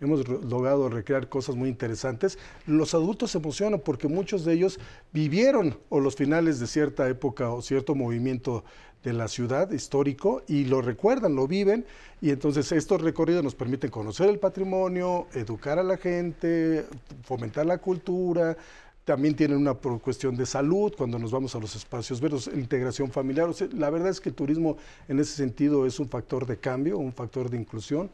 hemos 0.00 0.26
logrado 0.28 0.88
recrear 0.88 1.28
cosas 1.28 1.56
muy 1.56 1.68
interesantes. 1.68 2.38
Los 2.66 2.94
adultos 2.94 3.32
se 3.32 3.38
emocionan 3.38 3.80
porque 3.80 4.08
muchos 4.08 4.44
de 4.44 4.54
ellos 4.54 4.80
vivieron 5.12 5.78
o 5.88 6.00
los 6.00 6.16
finales 6.16 6.58
de 6.60 6.66
cierta 6.66 7.08
época 7.08 7.50
o 7.50 7.62
cierto 7.62 7.94
movimiento 7.94 8.64
de 9.04 9.12
la 9.12 9.28
ciudad 9.28 9.70
histórico 9.70 10.42
y 10.48 10.64
lo 10.64 10.80
recuerdan, 10.80 11.36
lo 11.36 11.46
viven 11.46 11.84
y 12.22 12.30
entonces 12.30 12.72
estos 12.72 13.02
recorridos 13.02 13.44
nos 13.44 13.54
permiten 13.54 13.90
conocer 13.90 14.30
el 14.30 14.38
patrimonio, 14.38 15.26
educar 15.34 15.78
a 15.78 15.82
la 15.82 15.98
gente, 15.98 16.86
fomentar 17.22 17.66
la 17.66 17.78
cultura, 17.78 18.56
también 19.04 19.34
tienen 19.36 19.58
una 19.58 19.74
cuestión 19.74 20.34
de 20.36 20.46
salud 20.46 20.92
cuando 20.96 21.18
nos 21.18 21.30
vamos 21.30 21.54
a 21.54 21.58
los 21.58 21.76
espacios 21.76 22.20
verdes, 22.20 22.50
integración 22.54 23.10
familiar. 23.10 23.50
la 23.74 23.90
verdad 23.90 24.08
es 24.08 24.20
que 24.20 24.30
el 24.30 24.34
turismo 24.34 24.76
en 25.08 25.20
ese 25.20 25.36
sentido 25.36 25.86
es 25.86 26.00
un 26.00 26.08
factor 26.08 26.46
de 26.46 26.56
cambio, 26.56 26.98
un 26.98 27.12
factor 27.12 27.50
de 27.50 27.58
inclusión 27.58 28.10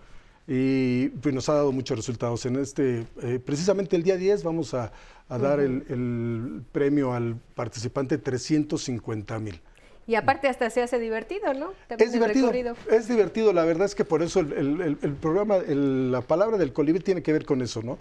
y 0.48 1.08
pues, 1.08 1.32
nos 1.32 1.48
ha 1.48 1.54
dado 1.54 1.70
muchos 1.70 1.96
resultados. 1.96 2.44
En 2.44 2.56
este, 2.56 3.06
eh, 3.22 3.38
precisamente 3.44 3.94
el 3.94 4.02
día 4.02 4.16
10 4.16 4.42
vamos 4.42 4.74
a, 4.74 4.92
dar 5.28 5.60
el, 5.60 5.84
el, 5.88 6.62
premio 6.72 7.12
al 7.12 7.36
participante 7.54 8.18
350 8.18 9.38
mil. 9.38 9.60
Y 10.10 10.16
aparte 10.16 10.48
hasta 10.48 10.68
se 10.70 10.82
hace 10.82 10.98
divertido, 10.98 11.54
¿no? 11.54 11.72
es 11.96 12.10
divertido, 12.10 12.50
es 12.90 13.06
divertido. 13.06 13.52
La 13.52 13.64
verdad 13.64 13.84
es 13.84 13.94
que 13.94 14.04
por 14.04 14.24
eso 14.24 14.40
el, 14.40 15.16
programa, 15.20 15.58
la 15.58 16.20
palabra 16.20 16.58
del 16.58 16.72
colibrí 16.72 16.98
tiene 16.98 17.22
que 17.22 17.32
ver 17.32 17.44
con 17.44 17.62
eso, 17.62 17.80
¿no? 17.80 17.96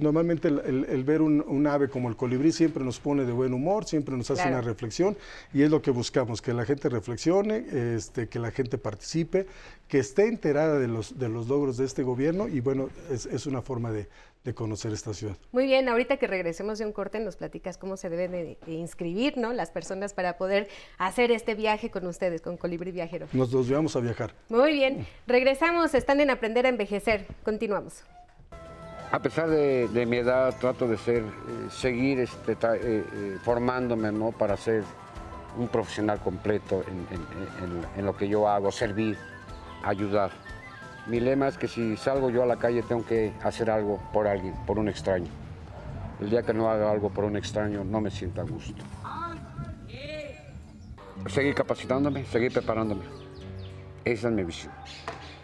normalmente 0.00 0.48
el, 0.48 1.04
ver 1.04 1.22
un, 1.22 1.66
ave 1.68 1.88
como 1.88 2.08
el 2.08 2.16
colibrí 2.16 2.50
siempre 2.50 2.82
nos 2.82 2.98
pone 2.98 3.24
de 3.26 3.32
buen 3.32 3.54
humor, 3.54 3.84
siempre 3.84 4.16
nos 4.16 4.28
hace 4.32 4.48
una 4.48 4.60
reflexión 4.60 5.16
y 5.54 5.62
es 5.62 5.70
lo 5.70 5.80
que 5.82 5.92
buscamos, 5.92 6.42
que 6.42 6.52
la 6.52 6.64
gente 6.64 6.88
reflexione, 6.88 7.64
este, 7.94 8.28
que 8.28 8.40
la 8.40 8.50
gente 8.50 8.76
participe, 8.76 9.46
que 9.86 9.98
esté 9.98 10.26
enterada 10.26 10.80
de 10.80 10.88
los, 10.88 11.16
de 11.16 11.28
los 11.28 11.46
logros 11.46 11.76
de 11.76 11.84
este 11.84 12.02
gobierno 12.02 12.48
y 12.48 12.58
bueno, 12.58 12.90
es, 13.08 13.46
una 13.46 13.62
forma 13.62 13.92
de, 13.92 14.08
conocer 14.54 14.92
esta 14.92 15.12
ciudad. 15.12 15.36
Muy 15.52 15.66
bien, 15.66 15.88
ahorita 15.88 16.16
que 16.16 16.26
regresemos 16.26 16.78
de 16.78 16.86
un 16.86 16.92
corte 16.92 17.20
nos 17.20 17.36
platicas 17.36 17.76
cómo 17.76 17.96
se 17.96 18.08
deben 18.08 18.32
de, 18.32 18.58
inscribir 18.66 19.36
¿no? 19.36 19.52
las 19.52 19.70
personas 19.70 20.14
para 20.14 20.38
poder 20.38 20.68
hacer 20.98 21.30
este 21.30 21.54
viaje 21.54 21.90
con 21.90 22.06
ustedes, 22.06 22.40
con 22.40 22.56
Colibrí 22.56 22.90
Viajero. 22.90 23.26
Nos 23.32 23.52
los 23.52 23.68
llevamos 23.68 23.94
a 23.96 24.00
viajar. 24.00 24.34
Muy 24.48 24.72
bien, 24.72 25.06
regresamos, 25.26 25.94
están 25.94 26.20
en 26.20 26.30
Aprender 26.30 26.66
a 26.66 26.70
Envejecer. 26.70 27.26
Continuamos. 27.44 28.02
A 29.12 29.20
pesar 29.20 29.48
de, 29.50 30.06
mi 30.06 30.18
edad, 30.18 30.56
trato 30.58 30.86
de 30.86 30.96
ser, 30.96 31.22
eh, 31.22 31.26
seguir 31.70 32.20
este, 32.20 32.52
eh, 32.52 32.56
eh, 32.82 33.38
formándome 33.42 34.10
¿no? 34.12 34.30
para 34.32 34.56
ser 34.56 34.84
un 35.58 35.68
profesional 35.68 36.20
completo 36.20 36.84
en 37.96 38.06
lo 38.06 38.16
que 38.16 38.28
yo 38.28 38.48
hago, 38.48 38.70
servir 38.70 39.18
ayudar. 39.82 40.30
Mi 41.06 41.18
lema 41.20 41.48
es 41.48 41.58
que 41.58 41.66
si 41.66 41.96
salgo 41.96 42.30
yo 42.30 42.42
a 42.42 42.46
la 42.46 42.56
calle 42.56 42.82
tengo 42.82 43.04
que 43.04 43.32
hacer 43.42 43.70
algo 43.70 44.00
por 44.12 44.26
alguien, 44.26 44.54
por 44.66 44.78
un 44.78 44.88
extraño. 44.88 45.28
El 46.20 46.30
día 46.30 46.42
que 46.42 46.52
no 46.52 46.70
haga 46.70 46.90
algo 46.90 47.10
por 47.10 47.24
un 47.24 47.36
extraño 47.36 47.82
no 47.84 48.00
me 48.00 48.10
sienta 48.10 48.42
a 48.42 48.44
gusto. 48.44 48.84
Seguir 51.26 51.54
capacitándome, 51.54 52.24
seguir 52.24 52.52
preparándome. 52.52 53.02
Esa 54.04 54.28
es 54.28 54.34
mi 54.34 54.44
visión. 54.44 54.72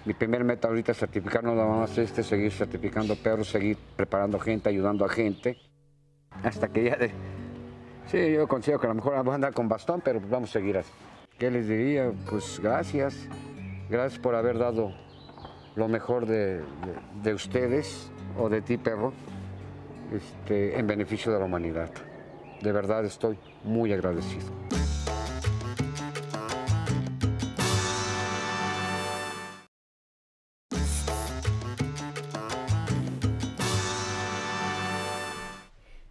Mi 0.04 0.14
primer 0.14 0.44
meta 0.44 0.68
ahorita 0.68 0.92
es 0.92 0.98
certificar 0.98 1.42
no 1.42 1.54
nada 1.54 1.68
más 1.68 1.98
este, 1.98 2.22
seguir 2.22 2.52
certificando 2.52 3.16
perros, 3.16 3.48
seguir 3.48 3.76
preparando 3.96 4.38
gente, 4.38 4.68
ayudando 4.68 5.04
a 5.04 5.08
gente. 5.08 5.58
Hasta 6.42 6.68
que 6.68 6.84
ya 6.84 6.96
de... 6.96 7.10
Sí, 8.06 8.32
yo 8.32 8.46
considero 8.46 8.78
que 8.78 8.86
a 8.86 8.90
lo 8.90 8.94
mejor 8.94 9.14
vamos 9.14 9.32
a 9.32 9.34
andar 9.34 9.52
con 9.52 9.68
bastón, 9.68 10.00
pero 10.00 10.20
vamos 10.20 10.50
a 10.50 10.52
seguir 10.52 10.78
así. 10.78 10.92
¿Qué 11.38 11.50
les 11.50 11.68
diría? 11.68 12.12
Pues 12.30 12.60
gracias. 12.62 13.28
Gracias 13.90 14.20
por 14.20 14.34
haber 14.34 14.58
dado 14.58 14.92
lo 15.76 15.88
mejor 15.88 16.26
de, 16.26 16.64
ustedes 17.34 18.10
o 18.38 18.48
de 18.48 18.62
ti, 18.62 18.78
perro, 18.78 19.12
este, 20.12 20.78
en 20.78 20.86
beneficio 20.86 21.30
de 21.30 21.38
la 21.38 21.44
humanidad. 21.44 21.90
De 22.62 22.72
verdad 22.72 23.04
estoy 23.04 23.38
muy 23.62 23.92
agradecido. 23.92 24.46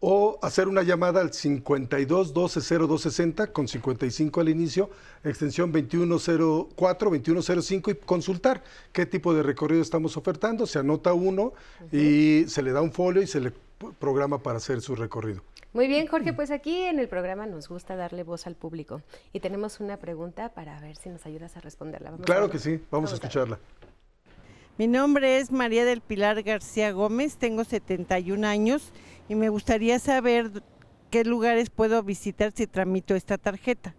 o 0.00 0.38
hacer 0.42 0.66
una 0.66 0.82
llamada 0.82 1.20
al 1.20 1.32
52 1.32 2.32
12 2.32 2.60
0260 2.60 3.52
con 3.52 3.68
55 3.68 4.40
al 4.40 4.48
inicio, 4.48 4.90
extensión 5.22 5.70
2104, 5.70 7.10
2105 7.10 7.90
y 7.90 7.94
consultar 7.96 8.64
qué 8.92 9.04
tipo 9.04 9.34
de 9.34 9.42
recorrido 9.42 9.82
estamos 9.82 10.16
ofertando. 10.16 10.66
Se 10.66 10.78
anota 10.78 11.12
uno 11.12 11.52
y 11.92 12.44
se 12.48 12.62
le 12.62 12.72
da 12.72 12.80
un 12.80 12.92
folio 12.92 13.22
y 13.22 13.26
se 13.26 13.40
le 13.40 13.52
programa 13.98 14.38
para 14.38 14.58
hacer 14.58 14.80
su 14.80 14.94
recorrido. 14.94 15.42
Muy 15.72 15.86
bien, 15.86 16.06
Jorge, 16.08 16.32
pues 16.32 16.50
aquí 16.50 16.82
en 16.82 16.98
el 16.98 17.08
programa 17.08 17.46
nos 17.46 17.68
gusta 17.68 17.94
darle 17.94 18.24
voz 18.24 18.46
al 18.46 18.56
público 18.56 19.02
y 19.32 19.40
tenemos 19.40 19.80
una 19.80 19.98
pregunta 19.98 20.48
para 20.48 20.80
ver 20.80 20.96
si 20.96 21.10
nos 21.10 21.24
ayudas 21.26 21.56
a 21.56 21.60
responderla. 21.60 22.12
claro 22.24 22.50
que 22.50 22.58
sí, 22.58 22.82
vamos, 22.90 23.12
a 23.12 23.14
escucharla. 23.14 23.58
Mi 24.80 24.86
nombre 24.86 25.36
es 25.36 25.52
María 25.52 25.84
del 25.84 26.00
Pilar 26.00 26.42
García 26.42 26.90
Gómez, 26.90 27.36
tengo 27.36 27.64
71 27.64 28.46
años 28.46 28.94
y 29.28 29.34
me 29.34 29.50
gustaría 29.50 29.98
saber 29.98 30.62
qué 31.10 31.22
lugares 31.22 31.68
puedo 31.68 32.02
visitar 32.02 32.52
si 32.56 32.66
tramito 32.66 33.14
esta 33.14 33.36
tarjeta. 33.36 33.94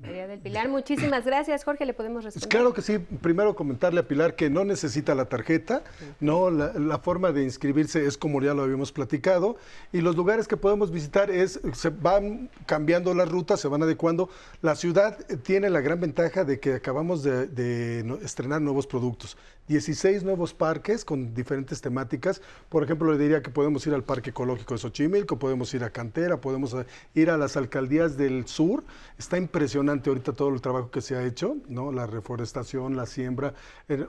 María 0.00 0.26
del 0.26 0.40
Pilar, 0.40 0.68
muchísimas 0.68 1.24
gracias. 1.24 1.64
Jorge, 1.64 1.86
¿le 1.86 1.94
podemos 1.94 2.24
responder? 2.24 2.48
Claro 2.48 2.72
que 2.72 2.82
sí. 2.82 2.98
Primero 2.98 3.54
comentarle 3.54 4.00
a 4.00 4.08
Pilar 4.08 4.34
que 4.34 4.50
no 4.50 4.64
necesita 4.64 5.14
la 5.14 5.26
tarjeta, 5.26 5.82
no 6.20 6.50
la, 6.50 6.98
forma 6.98 7.32
de 7.32 7.42
inscribirse 7.42 8.06
es 8.06 8.16
como 8.16 8.40
ya 8.40 8.54
lo 8.54 8.62
habíamos 8.62 8.92
platicado 8.92 9.56
y 9.92 10.00
los 10.00 10.16
lugares 10.16 10.48
que 10.48 10.56
podemos 10.56 10.90
visitar 10.90 11.30
es 11.30 11.60
se 11.72 11.90
van 11.90 12.50
cambiando 12.66 13.14
las 13.14 13.28
rutas, 13.28 13.60
se 13.60 13.68
van 13.68 13.82
adecuando. 13.82 14.28
La 14.62 14.74
ciudad 14.74 15.18
tiene 15.42 15.70
la 15.70 15.80
gran 15.80 16.00
ventaja 16.00 16.44
de 16.44 16.60
que 16.60 16.74
acabamos 16.74 17.22
de 17.22 18.04
estrenar 18.22 18.60
nuevos 18.60 18.86
productos. 18.86 19.36
16 19.66 20.24
nuevos 20.24 20.52
parques 20.52 21.06
con 21.06 21.32
diferentes 21.34 21.80
temáticas. 21.80 22.42
Por 22.68 22.84
ejemplo, 22.84 23.10
le 23.10 23.18
diría 23.18 23.42
que 23.42 23.48
podemos 23.50 23.86
ir 23.86 23.94
al 23.94 24.04
Parque 24.04 24.30
Ecológico 24.30 24.74
de 24.74 24.78
Xochimilco, 24.78 25.38
podemos 25.38 25.72
ir 25.72 25.84
a 25.84 25.90
Cantera, 25.90 26.38
podemos 26.38 26.76
ir 27.14 27.30
a 27.30 27.38
las 27.38 27.56
alcaldías 27.56 28.18
del 28.18 28.46
sur. 28.46 28.84
Está 29.18 29.38
impresionante 29.38 29.83
ahorita 29.88 30.32
todo 30.32 30.50
el 30.50 30.60
trabajo 30.60 30.90
que 30.90 31.00
se 31.00 31.16
ha 31.16 31.24
hecho, 31.24 31.56
¿no? 31.68 31.92
La 31.92 32.06
reforestación, 32.06 32.96
la 32.96 33.06
siembra. 33.06 33.54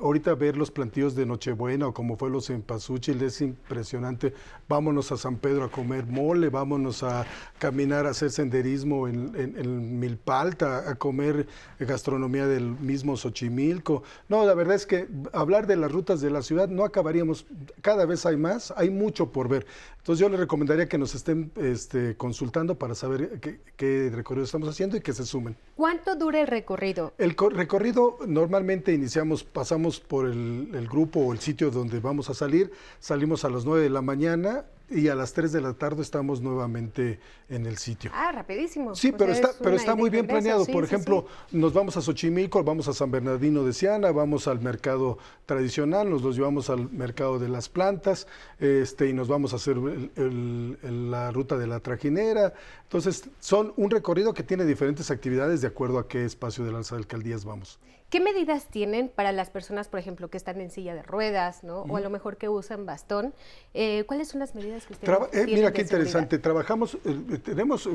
Ahorita 0.01 0.34
ver 0.36 0.58
los 0.58 0.72
plantíos 0.72 1.15
de 1.15 1.25
Nochebuena 1.25 1.88
o 1.88 1.94
como 1.94 2.17
fue 2.17 2.29
los 2.29 2.50
en 2.50 2.62
Pazúchil 2.62 3.22
es 3.22 3.41
impresionante. 3.41 4.34
Vámonos 4.67 5.12
a 5.12 5.17
San 5.17 5.38
Pedro 5.38 5.65
a 5.65 5.72
comer 5.72 6.05
mole, 6.05 6.50
vámonos 6.50 7.03
a 7.03 7.25
caminar, 7.60 8.05
a 8.05 8.12
hacer 8.12 8.32
senderismo 8.32 9.08
en, 9.08 9.34
en 9.36 10.00
Milpalta, 10.00 10.89
a 10.89 10.96
comer 10.96 11.48
gastronomía 11.79 12.48
del 12.48 12.72
mismo 12.79 13.17
Xochimilco. 13.17 14.03
No, 14.29 14.46
la 14.46 14.53
verdad 14.53 14.75
es 14.75 14.86
que 14.86 15.08
hablar 15.34 15.67
de 15.67 15.75
las 15.75 15.91
rutas 15.91 16.22
de 16.22 16.29
la 16.29 16.41
ciudad 16.41 16.70
no 16.70 16.84
acabaríamos, 16.84 17.46
cada 17.82 18.05
vez 18.05 18.25
hay 18.25 18.38
más, 18.38 18.74
hay 18.77 18.89
mucho 18.89 19.32
por 19.32 19.50
ver. 19.50 19.65
Entonces 20.05 20.22
yo 20.22 20.29
les 20.29 20.39
recomendaría 20.39 20.88
que 20.88 21.00
nos 21.00 21.15
estén 21.15 21.51
este, 21.55 22.15
consultando 22.15 22.77
para 22.77 22.94
saber 22.94 23.39
qué, 23.39 24.12
recorrido 24.13 24.46
estamos 24.46 24.70
haciendo 24.70 24.98
y 24.98 25.01
que 25.01 25.13
se 25.13 25.25
sumen. 25.25 25.55
¿Cuánto 25.75 26.15
dura 26.15 26.39
el 26.39 26.48
recorrido? 26.48 27.13
El 27.17 27.36
recorrido 27.36 28.17
normalmente 28.25 28.93
iniciamos, 28.93 29.43
pasamos 29.43 30.00
por 30.00 30.25
el, 30.25 30.88
grupo 30.89 31.19
o 31.19 31.34
el 31.34 31.39
sitio 31.39 31.69
donde 31.69 32.00
vamos 32.00 32.29
a 32.29 32.34
salir, 32.34 32.72
salimos 33.00 33.43
a 33.43 33.50
las 33.50 33.65
9 33.65 33.84
de 33.84 33.89
la 33.89 34.01
mañana, 34.01 34.65
y 34.89 35.07
a 35.07 35.15
las 35.15 35.33
3 35.33 35.51
de 35.51 35.61
la 35.61 35.73
tarde 35.73 36.01
estamos 36.01 36.41
nuevamente 36.41 37.19
en 37.49 37.65
el 37.65 37.77
sitio. 37.77 38.11
Ah, 38.13 38.31
rapidísimo. 38.31 38.95
Sí, 38.95 39.11
pero 39.11 39.31
está, 39.31 39.51
pero 39.61 39.75
está 39.75 39.95
muy 39.95 40.09
bien 40.09 40.27
planeado. 40.27 40.65
Por 40.65 40.83
ejemplo, 40.83 41.25
nos 41.51 41.73
vamos 41.73 41.97
a 41.97 42.01
Xochimilco, 42.01 42.63
vamos 42.63 42.87
a 42.87 42.93
San 42.93 43.11
Bernardino 43.11 43.63
de 43.63 43.73
Siana, 43.73 44.11
vamos 44.11 44.47
al 44.47 44.59
mercado 44.61 45.17
tradicional, 45.45 46.09
nos 46.09 46.21
los 46.21 46.35
llevamos 46.35 46.69
al 46.69 46.91
mercado 46.91 47.39
de 47.39 47.49
las 47.49 47.69
plantas, 47.69 48.27
este, 48.59 49.09
y 49.09 49.13
nos 49.13 49.27
vamos 49.27 49.53
a 49.53 49.55
hacer 49.55 49.77
la 49.77 51.31
ruta 51.31 51.57
de 51.57 51.67
la 51.67 51.79
trajinera. 51.79 52.53
Entonces, 52.83 53.29
son 53.39 53.73
un 53.77 53.89
recorrido 53.89 54.33
que 54.33 54.43
tiene 54.43 54.65
diferentes 54.65 55.11
actividades 55.11 55.61
de 55.61 55.67
acuerdo 55.67 55.99
a 55.99 56.07
qué 56.07 56.25
espacio 56.25 56.63
de 56.63 56.71
las 56.71 56.91
alcaldías 56.91 57.45
vamos. 57.45 57.79
¿Qué 58.09 58.19
medidas 58.19 58.67
tienen 58.69 59.09
para 59.09 59.31
las 59.31 59.50
personas, 59.50 59.88
por 59.88 60.00
ejemplo, 60.00 60.29
que 60.29 60.38
están 60.38 60.62
en 60.62 60.69
silla 60.69 60.93
de 60.93 61.01
ruedas, 61.01 61.63
¿no? 61.63 61.81
o 61.81 61.97
a 61.97 62.01
lo 62.01 62.09
mejor 62.09 62.38
que 62.38 62.47
usan 62.50 62.85
bastón? 62.85 63.33
Eh, 63.74 64.03
¿Cuáles 64.05 64.27
son 64.27 64.39
las 64.39 64.53
medidas 64.53 64.85
que 64.85 64.93
ustedes 64.93 65.19
eh, 65.33 65.45
Mira 65.47 65.74
qué 65.74 65.81
interesante. 65.81 66.38
Trabajamos, 66.38 66.97
eh, 67.03 67.39
tenemos, 67.43 67.89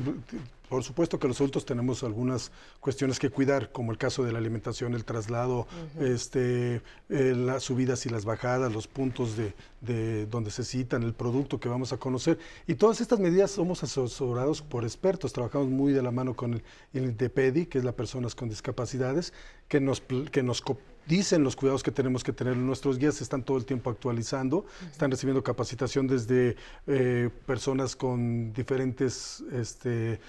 por 0.71 0.85
supuesto 0.85 1.19
que 1.19 1.27
los 1.27 1.41
adultos 1.41 1.67
tenemos 1.67 2.05
algunas 2.05 2.53
cuestiones 2.79 3.19
que 3.19 3.29
cuidar, 3.29 3.73
como 3.73 3.91
el 3.91 3.99
caso 3.99 4.23
de 4.23 4.31
la 4.31 4.39
alimentación, 4.39 4.95
el 4.95 5.05
traslado, 5.05 5.67
este, 5.99 6.81
las 7.09 7.65
subidas 7.65 8.07
y 8.07 8.09
las 8.09 8.25
bajadas, 8.25 8.73
los 8.73 8.87
puntos 8.87 9.37
de, 9.37 9.53
de 9.81 10.27
donde 10.27 10.53
se 10.53 10.63
citan, 10.63 11.03
el 11.03 11.13
producto 11.13 11.59
que 11.59 11.69
vamos 11.69 11.93
a 11.93 11.97
conocer. 11.97 12.39
Y 12.69 12.77
todas 12.77 13.01
estas 13.01 13.19
medidas 13.19 13.51
somos 13.51 13.83
asesorados 13.83 14.63
por 14.63 14.85
expertos. 14.85 15.33
Trabajamos 15.33 15.69
muy 15.69 15.93
de 15.93 16.03
la 16.03 16.13
mano 16.13 16.35
con 16.35 16.55
el, 16.55 16.63
el 16.93 17.17
que 17.17 17.79
es 17.79 17.85
la 17.85 17.93
Personas 17.93 18.37
con 18.37 18.49
Discapacidades, 18.49 19.33
que 19.67 19.81
nos, 19.81 20.01
que 20.01 20.45
nos 20.45 20.63
dicen 21.07 21.43
los 21.43 21.57
cuidados 21.57 21.83
que 21.83 21.91
tenemos 21.91 22.23
que 22.23 22.33
tener. 22.33 22.57
Nuestros 22.57 22.99
guías 22.99 23.21
están 23.21 23.43
todo 23.43 23.57
el 23.57 23.65
tiempo 23.65 23.91
actualizando, 23.91 24.67
están 24.91 25.11
recibiendo 25.11 25.43
capacitación 25.43 26.07
desde 26.07 26.57
eh, 26.87 27.29
personas 27.47 27.97
con 27.97 28.53
diferentes 28.53 29.43
este, 29.53 30.21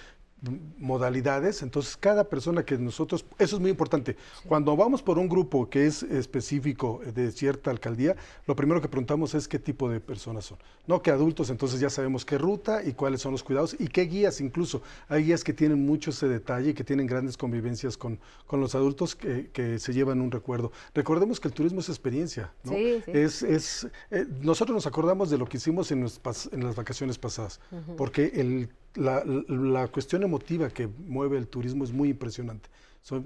modalidades, 0.78 1.62
entonces 1.62 1.96
cada 1.96 2.24
persona 2.24 2.64
que 2.64 2.76
nosotros, 2.76 3.24
eso 3.38 3.56
es 3.56 3.60
muy 3.60 3.70
importante, 3.70 4.16
cuando 4.46 4.76
vamos 4.76 5.02
por 5.02 5.18
un 5.18 5.28
grupo 5.28 5.70
que 5.70 5.86
es 5.86 6.02
específico 6.02 7.00
de 7.14 7.30
cierta 7.30 7.70
alcaldía, 7.70 8.16
lo 8.46 8.56
primero 8.56 8.80
que 8.80 8.88
preguntamos 8.88 9.34
es 9.34 9.46
qué 9.46 9.58
tipo 9.58 9.88
de 9.88 10.00
personas 10.00 10.46
son, 10.46 10.58
no 10.86 11.00
que 11.00 11.10
adultos, 11.10 11.50
entonces 11.50 11.78
ya 11.78 11.90
sabemos 11.90 12.24
qué 12.24 12.38
ruta 12.38 12.82
y 12.82 12.92
cuáles 12.92 13.20
son 13.20 13.32
los 13.32 13.44
cuidados 13.44 13.76
y 13.78 13.86
qué 13.86 14.02
guías 14.02 14.40
incluso, 14.40 14.82
hay 15.08 15.24
guías 15.24 15.44
que 15.44 15.52
tienen 15.52 15.86
mucho 15.86 16.10
ese 16.10 16.28
detalle 16.28 16.70
y 16.70 16.74
que 16.74 16.84
tienen 16.84 17.06
grandes 17.06 17.36
convivencias 17.36 17.96
con, 17.96 18.18
con 18.46 18.60
los 18.60 18.74
adultos 18.74 19.14
que, 19.14 19.50
que, 19.52 19.78
se 19.78 19.92
llevan 19.92 20.20
un 20.20 20.30
recuerdo. 20.30 20.70
Recordemos 20.94 21.40
que 21.40 21.48
el 21.48 21.54
turismo 21.54 21.80
es 21.80 21.88
experiencia, 21.88 22.52
¿no? 22.64 22.72
Es, 22.72 23.42
es 23.42 23.88
eh, 24.10 24.26
nosotros 24.40 24.74
nos 24.74 24.86
acordamos 24.86 25.30
de 25.30 25.38
lo 25.38 25.46
que 25.46 25.56
hicimos 25.56 25.90
en, 25.92 26.00
en 26.00 26.64
las 26.64 26.76
vacaciones 26.76 27.18
pasadas, 27.18 27.60
porque 27.96 28.32
el 28.34 28.68
la, 28.94 29.24
la, 29.24 29.88
cuestión 29.88 30.22
emotiva 30.22 30.70
que 30.70 30.86
mueve 30.86 31.38
el 31.38 31.48
turismo 31.48 31.84
es 31.84 31.92
muy 31.92 32.10
impresionante. 32.10 32.68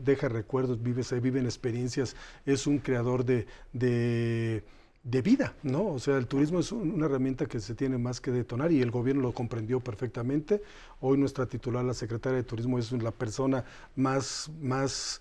deja 0.04 0.28
recuerdos, 0.28 0.82
vive, 0.82 1.02
se 1.02 1.20
viven 1.20 1.44
experiencias, 1.44 2.16
es 2.44 2.66
un 2.66 2.78
creador 2.78 3.25
de, 3.25 3.46
de, 3.73 4.64
de, 5.02 5.23
vida, 5.23 5.54
¿no? 5.62 5.87
O 5.88 5.99
sea, 5.99 6.16
el 6.16 6.26
turismo 6.26 6.61
es 6.61 6.73
una 6.73 7.06
herramienta 7.06 7.46
que 7.46 7.61
se 7.61 7.75
tiene 7.75 7.99
más 7.99 8.20
que 8.20 8.30
detonar 8.30 8.73
y 8.73 8.80
el 8.80 8.90
gobierno 8.90 9.23
lo 9.23 9.32
comprendió 9.32 9.80
perfectamente. 9.80 10.62
Hoy 11.00 11.18
nuestra 11.18 11.46
titular, 11.46 11.85
la 11.85 11.94
secretaria 11.94 12.37
de 12.37 12.44
Turismo, 12.44 12.78
es 12.78 12.92
la 12.92 13.11
persona 13.11 13.64
más, 13.96 14.50
más 14.61 15.20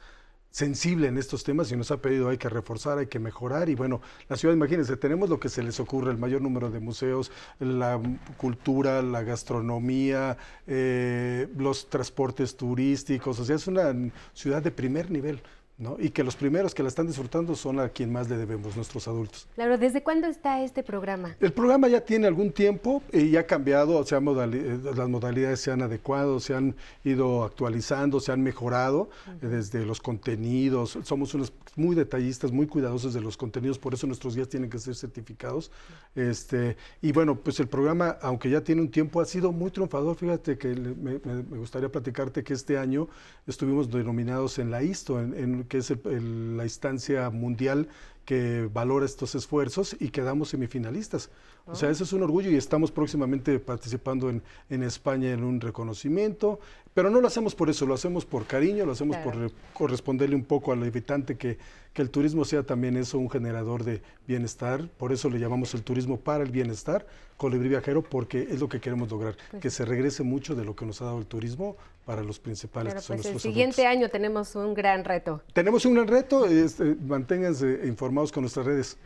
sensible 0.56 1.08
en 1.08 1.18
estos 1.18 1.44
temas 1.44 1.70
y 1.70 1.76
nos 1.76 1.92
ha 1.92 1.98
pedido 1.98 2.30
hay 2.30 2.38
que 2.38 2.48
reforzar, 2.48 2.98
hay 2.98 3.08
que 3.08 3.20
mejorar 3.20 3.68
y 3.68 3.76
bueno, 3.76 4.00
la 4.30 4.38
ciudad, 4.38 4.56
imagínense, 4.56 4.96
tenemos 4.96 5.30
lo 5.30 5.38
que 5.38 5.50
se 5.50 5.62
les 5.62 5.82
ocurre, 5.82 6.12
el 6.12 6.18
mayor 6.18 6.42
número 6.42 6.72
de 6.72 6.80
museos, 6.80 7.30
la 7.60 8.00
cultura, 8.38 9.02
la 9.02 9.22
gastronomía, 9.24 10.38
eh, 10.66 11.50
los 11.58 11.90
transportes 11.90 12.56
turísticos, 12.56 13.38
o 13.38 13.44
sea, 13.44 13.58
es 13.58 13.68
una 13.68 13.94
ciudad 14.34 14.64
de 14.64 14.72
primer 14.72 15.12
nivel. 15.12 15.42
¿No? 15.78 15.98
Y 16.00 16.10
que 16.10 16.24
los 16.24 16.36
primeros 16.36 16.74
que 16.74 16.84
la 16.84 16.90
están 16.90 17.08
disfrutando 17.08 17.56
son 17.56 17.80
a 17.80 17.90
quien 17.90 18.12
más 18.12 18.30
le 18.30 18.38
debemos, 18.38 18.76
nuestros 18.76 19.08
adultos. 19.08 19.48
Claro, 19.56 19.78
¿desde 19.78 20.04
cuándo 20.04 20.28
está 20.28 20.64
este 20.64 20.84
programa? 20.84 21.36
El 21.40 21.52
programa 21.52 21.88
ya 21.90 22.02
tiene 22.02 22.28
algún 22.28 22.52
tiempo 22.52 23.04
y 23.12 23.36
ha 23.36 23.46
cambiado, 23.46 23.98
o 23.98 24.06
sea, 24.06 24.20
eh, 24.20 24.80
las 24.96 25.10
modalidades 25.10 25.60
se 25.60 25.72
han 25.72 25.82
adecuado, 25.82 26.40
se 26.40 26.54
han 26.54 26.76
ido 27.04 27.44
actualizando, 27.44 28.20
se 28.20 28.32
han 28.32 28.42
mejorado 28.42 29.10
desde 29.42 29.86
los 29.86 30.00
contenidos. 30.00 30.98
Somos 31.04 31.34
unos 31.34 31.52
muy 31.76 31.96
detallistas, 31.96 32.52
muy 32.52 32.68
cuidadosos 32.68 33.14
de 33.14 33.20
los 33.20 33.36
contenidos, 33.36 33.78
por 33.78 33.94
eso 33.94 34.08
nuestros 34.08 34.36
guías 34.36 34.48
tienen 34.48 34.70
que 34.70 34.80
ser 34.80 34.96
certificados. 34.96 35.72
Este, 36.16 36.78
y 37.02 37.12
bueno, 37.12 37.36
pues 37.36 37.60
el 37.60 37.68
programa, 37.68 38.18
aunque 38.22 38.50
ya 38.50 38.62
tiene 38.62 38.82
un 38.82 38.90
tiempo, 38.90 39.20
ha 39.20 39.26
sido 39.26 39.52
muy 39.52 39.72
triunfador. 39.72 40.16
Fíjate 40.16 40.58
que 40.58 40.70
me, 40.70 41.18
gustaría 41.58 41.90
platicarte 41.90 42.44
que 42.44 42.54
este 42.54 42.78
año 42.78 43.10
estuvimos 43.46 43.92
denominados 43.92 44.58
en 44.60 44.72
la 44.72 44.82
ISTO, 44.82 45.20
en 45.20 45.65
que 45.68 45.78
es 45.80 45.94
la 46.06 46.64
instancia 46.64 47.30
mundial 47.30 47.88
que 48.26 48.70
valora 48.74 49.06
estos 49.06 49.36
esfuerzos 49.36 49.96
y 50.00 50.10
quedamos 50.10 50.50
semifinalistas. 50.50 51.30
O 51.68 51.76
sea, 51.76 51.90
eso 51.90 52.04
es 52.04 52.14
un 52.14 52.22
orgullo 52.22 52.52
y 52.52 52.56
estamos 52.56 52.92
próximamente 52.92 53.60
participando 53.60 54.30
en, 54.30 54.44
en, 54.70 54.84
España 54.84 55.32
en 55.32 55.44
un 55.44 55.60
reconocimiento, 55.60 56.60
pero 56.94 57.10
no 57.10 57.20
lo 57.20 57.28
hacemos 57.28 57.56
por 57.56 57.70
eso, 57.70 57.86
lo 57.86 57.96
hacemos 57.96 58.24
por 58.24 58.46
cariño, 58.46 58.86
lo 58.86 58.92
hacemos 58.92 59.18
por 59.18 59.52
corresponderle 59.74 60.36
un 60.36 60.44
poco 60.44 60.74
al 60.74 60.84
evitante 60.84 61.38
que, 61.38 61.58
que 61.92 62.02
el 62.02 62.10
turismo 62.10 62.46
sea 62.46 62.64
también 62.64 62.98
eso, 62.98 63.18
un 63.18 63.30
generador 63.30 63.84
de 63.84 64.02
bienestar, 64.28 64.88
por 64.98 65.12
eso 65.12 65.30
le 65.30 65.40
llamamos 65.40 65.74
el 65.74 65.82
turismo 65.82 66.20
para 66.20 66.44
el 66.44 66.52
bienestar, 66.52 67.08
colibrí 67.38 67.70
viajero, 67.70 68.02
porque 68.04 68.48
es 68.50 68.60
lo 68.60 68.70
que 68.70 68.80
queremos 68.80 69.10
lograr, 69.10 69.36
pues 69.50 69.62
que 69.62 69.70
se 69.70 69.86
regrese 69.86 70.22
mucho 70.22 70.56
de 70.56 70.66
lo 70.66 70.76
que 70.76 70.86
nos 70.86 71.02
ha 71.02 71.06
dado 71.06 71.20
el 71.20 71.26
turismo 71.26 71.78
para 72.06 72.22
los 72.22 72.40
principales 72.40 72.94
que 72.94 73.02
son 73.02 73.18
pues 73.18 73.28
El 73.28 73.40
siguiente 73.40 73.88
año 73.88 74.10
tenemos 74.10 74.56
un 74.56 74.74
gran 74.74 75.04
reto. 75.04 75.42
Tenemos 75.54 75.86
un 75.86 75.96
gran 75.96 76.08
reto, 76.08 76.46
este, 76.46 76.96
manténganse 76.96 77.82
informados 77.86 78.32
con 78.32 78.44
nuestras 78.44 78.66
redes. 78.66 78.98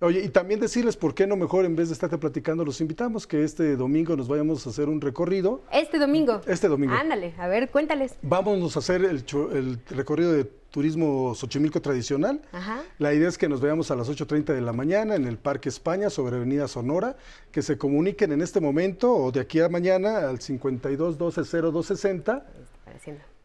Oye, 0.00 0.22
y 0.22 0.28
también 0.28 0.60
decirles 0.60 0.94
por 0.94 1.14
qué 1.14 1.26
no 1.26 1.36
mejor 1.36 1.64
en 1.64 1.74
vez 1.74 1.88
de 1.88 1.94
estarte 1.94 2.18
platicando, 2.18 2.66
los 2.66 2.82
invitamos 2.82 3.26
que 3.26 3.44
este 3.44 3.76
domingo 3.76 4.14
nos 4.14 4.28
vayamos 4.28 4.66
a 4.66 4.70
hacer 4.70 4.90
un 4.90 5.00
recorrido. 5.00 5.62
Este 5.72 5.98
domingo. 5.98 6.42
Este 6.46 6.68
domingo. 6.68 6.92
Ándale, 6.94 7.32
a 7.38 7.48
ver, 7.48 7.70
cuéntales. 7.70 8.14
Vámonos 8.20 8.76
a 8.76 8.80
hacer 8.80 9.02
el, 9.04 9.24
el 9.52 9.80
recorrido 9.88 10.32
de 10.32 10.44
turismo 10.70 11.34
Xochimilco 11.34 11.80
tradicional. 11.80 12.42
Ajá. 12.52 12.82
La 12.98 13.14
idea 13.14 13.26
es 13.26 13.38
que 13.38 13.48
nos 13.48 13.62
veamos 13.62 13.90
a 13.90 13.96
las 13.96 14.10
8.30 14.10 14.52
de 14.52 14.60
la 14.60 14.74
mañana 14.74 15.14
en 15.14 15.24
el 15.24 15.38
Parque 15.38 15.70
España 15.70 16.10
sobre 16.10 16.36
Avenida 16.36 16.68
Sonora, 16.68 17.16
que 17.50 17.62
se 17.62 17.78
comuniquen 17.78 18.32
en 18.32 18.42
este 18.42 18.60
momento 18.60 19.14
o 19.14 19.32
de 19.32 19.40
aquí 19.40 19.60
a 19.60 19.70
mañana 19.70 20.28
al 20.28 20.42
52 20.42 21.16
12 21.16 21.40
0260. 21.40 22.46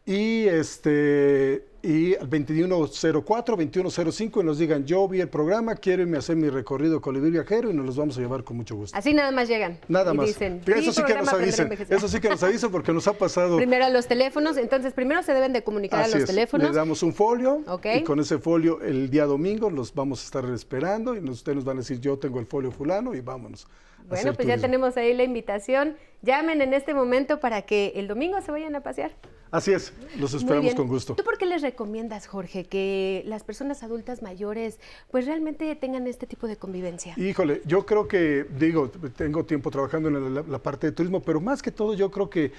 Y 0.04 0.46
este 0.48 1.72
y 1.82 2.14
al 2.14 2.30
2104, 2.30 3.56
2105 3.56 4.40
y 4.40 4.44
nos 4.44 4.58
digan, 4.58 4.86
yo 4.86 5.08
vi 5.08 5.20
el 5.20 5.28
programa, 5.28 5.74
quiero 5.74 6.02
irme 6.02 6.16
a 6.16 6.20
hacer 6.20 6.36
mi 6.36 6.48
recorrido 6.48 7.00
Colibrí 7.00 7.30
Viajero 7.30 7.70
y 7.70 7.74
nos 7.74 7.84
los 7.84 7.96
vamos 7.96 8.16
a 8.16 8.20
llevar 8.20 8.44
con 8.44 8.56
mucho 8.56 8.76
gusto. 8.76 8.96
Así 8.96 9.12
nada 9.12 9.32
más 9.32 9.48
llegan. 9.48 9.78
Nada 9.88 10.14
más. 10.14 10.26
Dicen, 10.26 10.62
eso 10.64 10.92
sí 10.92 11.02
que 11.04 11.14
nos 11.14 11.28
avisen. 11.28 11.72
Eso 11.88 12.08
sí 12.08 12.20
que 12.20 12.28
nos 12.28 12.42
avisen 12.42 12.70
porque 12.70 12.92
nos 12.92 13.08
ha 13.08 13.12
pasado. 13.14 13.56
Primero 13.56 13.84
a 13.84 13.90
los 13.90 14.06
teléfonos, 14.06 14.56
entonces 14.56 14.92
primero 14.92 15.22
se 15.24 15.34
deben 15.34 15.52
de 15.52 15.64
comunicar 15.64 16.04
a 16.04 16.08
los 16.08 16.24
teléfonos. 16.24 16.68
Le 16.68 16.74
damos 16.74 17.02
un 17.02 17.12
folio 17.12 17.64
y 17.94 18.04
con 18.04 18.20
ese 18.20 18.38
folio 18.38 18.80
el 18.80 19.10
día 19.10 19.24
domingo 19.24 19.68
los 19.68 19.92
vamos 19.92 20.22
a 20.22 20.24
estar 20.24 20.44
esperando 20.46 21.16
y 21.16 21.18
ustedes 21.30 21.56
nos 21.56 21.64
van 21.64 21.78
a 21.78 21.80
decir, 21.80 21.98
yo 22.00 22.16
tengo 22.16 22.38
el 22.38 22.46
folio 22.46 22.70
fulano 22.70 23.14
y 23.14 23.20
vámonos. 23.20 23.66
Bueno, 24.08 24.34
pues 24.34 24.46
ya 24.48 24.58
tenemos 24.58 24.96
ahí 24.96 25.14
la 25.14 25.24
invitación. 25.24 25.96
Llamen 26.22 26.60
en 26.62 26.74
este 26.74 26.94
momento 26.94 27.40
para 27.40 27.62
que 27.62 27.92
el 27.96 28.08
domingo 28.08 28.40
se 28.40 28.50
vayan 28.52 28.76
a 28.76 28.82
pasear. 28.82 29.12
Así 29.52 29.70
es, 29.70 29.92
los 30.18 30.32
esperamos 30.32 30.74
con 30.74 30.88
gusto. 30.88 31.14
¿Tú 31.14 31.24
por 31.24 31.36
qué 31.36 31.44
les 31.44 31.60
recomiendas, 31.60 32.26
Jorge, 32.26 32.64
que 32.64 33.22
las 33.26 33.44
personas 33.44 33.82
adultas 33.82 34.22
mayores 34.22 34.80
pues 35.10 35.26
realmente 35.26 35.76
tengan 35.76 36.06
este 36.06 36.26
tipo 36.26 36.46
de 36.46 36.56
convivencia? 36.56 37.12
Híjole, 37.18 37.60
yo 37.66 37.84
creo 37.84 38.08
que, 38.08 38.46
digo, 38.58 38.90
tengo 39.14 39.44
tiempo 39.44 39.70
trabajando 39.70 40.08
en 40.08 40.50
la, 40.50 40.58
parte 40.58 40.86
de 40.86 40.92
turismo, 40.92 41.20
pero 41.20 41.38
más 41.38 41.60
que 41.60 41.70
todo 41.70 41.92
yo 41.92 42.10
creo 42.10 42.30
que 42.30 42.52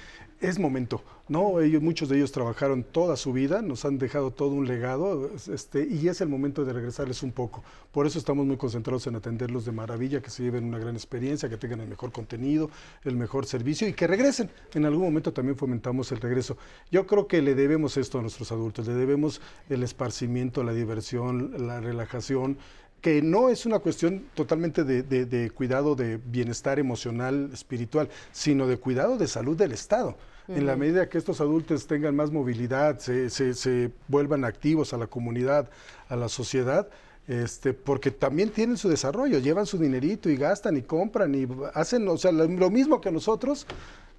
es 0.43 0.60
momento, 0.60 1.01
¿no? 1.27 1.62
Ellos, 1.62 1.82
muchos 1.82 2.10
de 2.10 2.17
ellos 2.17 2.32
trabajaron 2.32 2.84
toda 2.84 3.15
su 3.15 3.32
vida, 3.32 3.62
nos 3.62 3.86
han 3.86 3.97
dejado 3.97 4.32
todo 4.32 4.49
un 4.49 4.67
legado, 4.67 5.32
este, 5.51 5.88
y 5.89 6.08
es 6.08 6.21
el 6.21 6.27
momento 6.27 6.65
de 6.65 6.73
regresarles 6.73 7.23
un 7.23 7.32
poco. 7.32 7.63
Por 7.91 8.06
eso 8.06 8.19
estamos 8.19 8.45
muy 8.45 8.58
concentrados 8.58 9.08
en 9.08 9.15
atenderlos 9.15 9.65
de 9.65 9.71
maravilla, 9.71 10.21
que 10.21 10.29
se 10.29 10.43
lleven 10.43 10.65
una 10.65 10.79
gran 10.79 10.95
experiencia, 10.95 11.47
que 11.47 11.58
tengan 11.58 11.79
el 11.79 11.88
mejor 11.88 12.12
contenido, 12.12 12.69
el 13.03 13.15
mejor 13.15 13.45
servicio 13.45 13.88
y 13.88 13.93
que 13.93 14.06
regresen. 14.06 14.49
En 14.73 14.86
algún 14.86 15.03
momento 15.03 15.32
también 15.32 15.58
fomentamos 15.58 16.12
el 16.12 16.19
regreso. 16.19 16.58
Yo 16.91 17.08
creo 17.08 17.27
que 17.27 17.41
le 17.41 17.56
debemos 17.56 17.97
esto 17.97 18.19
a 18.19 18.21
nuestros 18.21 18.51
adultos, 18.51 18.88
le 18.88 18.93
debemos 18.93 19.41
el 19.69 19.82
esparcimiento, 19.84 20.63
la 20.63 20.73
diversión, 20.73 21.67
la 21.67 21.79
relajación, 21.79 22.58
que 23.03 23.21
no 23.21 23.49
es 23.49 23.65
una 23.65 23.79
cuestión 23.79 24.29
totalmente 24.34 24.86
de, 24.86 25.51
cuidado 25.51 25.93
de 25.93 26.21
bienestar 26.23 26.79
emocional, 26.79 27.49
espiritual, 27.51 28.08
sino 28.32 28.65
de 28.65 28.77
cuidado 28.77 29.17
de 29.17 29.27
salud 29.27 29.58
del 29.58 29.73
Estado. 29.73 30.15
En 30.47 30.65
la 30.65 30.75
medida 30.75 31.08
que 31.08 31.17
estos 31.17 31.39
adultos 31.39 31.88
tengan 31.88 32.15
más 32.15 32.32
movilidad, 32.32 32.99
se, 32.99 33.29
se, 33.29 33.91
vuelvan 34.08 34.43
activos 34.43 34.93
a 34.93 34.97
la 34.97 35.08
comunidad, 35.08 35.69
a 36.10 36.15
la 36.15 36.27
sociedad, 36.27 36.89
este, 37.27 37.73
porque 37.73 38.12
también 38.12 38.49
tienen 38.49 38.77
su 38.77 38.89
desarrollo, 38.89 39.39
llevan 39.39 39.65
su 39.65 39.77
dinerito 39.77 40.29
y 40.29 40.36
gastan 40.36 40.75
y 40.75 40.82
compran 40.82 41.34
y 41.34 41.47
hacen, 41.73 42.08
o 42.08 42.17
sea, 42.17 42.34
lo 42.34 42.69
mismo 42.69 42.99
que 42.99 43.12
nosotros, 43.12 43.65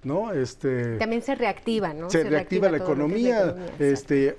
¿no? 0.03 0.31
Este, 0.31 0.97
También 0.97 1.21
se 1.21 1.35
reactiva, 1.35 1.93
¿no? 1.93 2.09
Se, 2.09 2.23
reactiva, 2.23 2.69
la 2.69 2.77
economía, 2.77 3.55
este, 3.77 4.35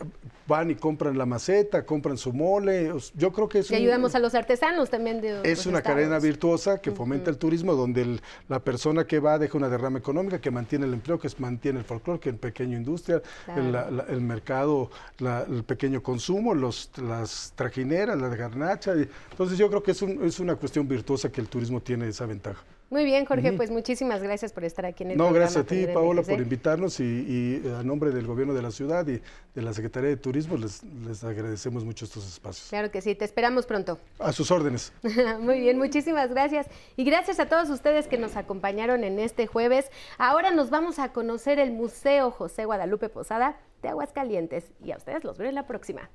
van 0.47 0.71
y 0.71 0.75
compran 0.75 1.17
la 1.19 1.27
maceta, 1.27 1.85
compran 1.85 2.17
su 2.17 2.33
mole. 2.33 2.93
Yo 3.15 3.33
creo 3.33 3.49
que 3.49 3.61
es. 3.61 3.71
Y 3.71 3.75
ayudamos 3.75 4.15
a 4.15 4.19
los 4.19 4.35
artesanos 4.35 4.91
también. 4.91 5.21
De 5.21 5.41
es 5.45 5.67
una 5.67 5.83
cadena 5.83 6.19
virtuosa 6.19 6.81
que 6.81 6.91
fomenta 6.91 7.31
el 7.31 7.39
turismo, 7.39 7.75
donde 7.75 8.21
la 8.49 8.61
persona 8.61 9.07
que 9.07 9.19
va 9.19 9.39
deja 9.39 9.57
una 9.57 9.69
derrama 9.69 9.99
económica, 9.99 10.41
que 10.41 10.51
mantiene 10.51 10.87
el 10.87 10.95
empleo, 10.95 11.19
que 11.19 11.29
mantiene 11.39 11.81
el 11.81 11.85
folclore, 11.85 12.21
que 12.21 12.29
el 12.31 12.37
pequeño 12.37 12.77
industria, 12.77 13.23
el, 13.57 14.21
mercado, 14.21 14.91
el 15.21 15.65
pequeño 15.65 16.03
consumo, 16.03 16.55
los, 16.55 16.91
las 16.99 17.53
trajineras, 17.55 18.19
la 18.19 18.29
garnacha. 18.29 18.93
Entonces, 19.31 19.59
yo 19.59 19.69
creo 19.69 19.83
que 19.83 19.93
es, 19.93 20.03
es 20.03 20.41
una 20.41 20.57
cuestión 20.57 20.87
virtuosa 20.87 21.31
que 21.31 21.41
el 21.41 21.49
turismo 21.49 21.81
tiene 21.81 22.09
esa 22.09 22.27
ventaja. 22.27 22.63
Muy 22.89 23.05
bien, 23.05 23.25
Jorge, 23.25 23.53
pues 23.53 23.71
muchísimas 23.71 24.23
gracias 24.23 24.53
por 24.53 24.65
estar 24.65 24.87
aquí 24.87 25.03
en 25.03 25.13
el 25.13 25.19
No, 25.19 25.33
gracias 25.33 25.65
a 25.65 25.67
ti, 25.67 25.87
Paola, 25.93 26.23
por 26.23 26.41
invitarnos 26.41 27.01
y, 27.01 27.63
a 27.79 27.83
nombre 27.83 28.13
del 28.13 28.27
gobierno 28.27 28.55
de 28.55 28.63
la 28.63 28.71
ciudad 28.71 29.07
y 29.09 29.21
de 29.55 29.63
la 29.63 29.73
Secretaría 29.73 30.11
de 30.11 30.17
Turismo 30.17 30.57
les, 30.57 30.85
les 30.85 31.25
agradecemos 31.25 31.85
mucho 31.85 32.05
estos 32.05 32.27
espacios. 32.27 32.69
Claro 32.69 32.91
que 32.93 33.01
sí, 33.01 33.15
te 33.15 33.25
esperamos 33.25 33.67
pronto. 33.67 33.99
A 34.21 34.33
sus 34.33 34.51
órdenes. 34.53 34.93
Muy 35.41 35.61
bien, 35.61 35.79
muchísimas 35.79 36.31
gracias. 36.31 36.69
Y 36.97 37.05
gracias 37.05 37.41
a 37.41 37.49
todos 37.49 37.71
ustedes 37.71 38.07
que 38.07 38.19
nos 38.19 38.37
acompañaron 38.37 39.03
en 39.03 39.19
este 39.19 39.47
jueves. 39.47 39.91
Ahora 40.19 40.53
nos 40.53 40.71
vamos 40.71 41.01
a 41.01 41.13
conocer 41.13 41.59
el 41.59 41.73
Museo 41.73 42.31
José 42.31 42.67
Guadalupe 42.67 43.09
Posada 43.09 43.59
de 43.83 43.89
Aguascalientes 43.89 44.71
y 44.85 44.93
a 44.93 44.97
ustedes 44.97 45.25
los 45.25 45.39
veo 45.39 45.49
en 45.49 45.57
la 45.57 45.67
próxima. 45.67 46.09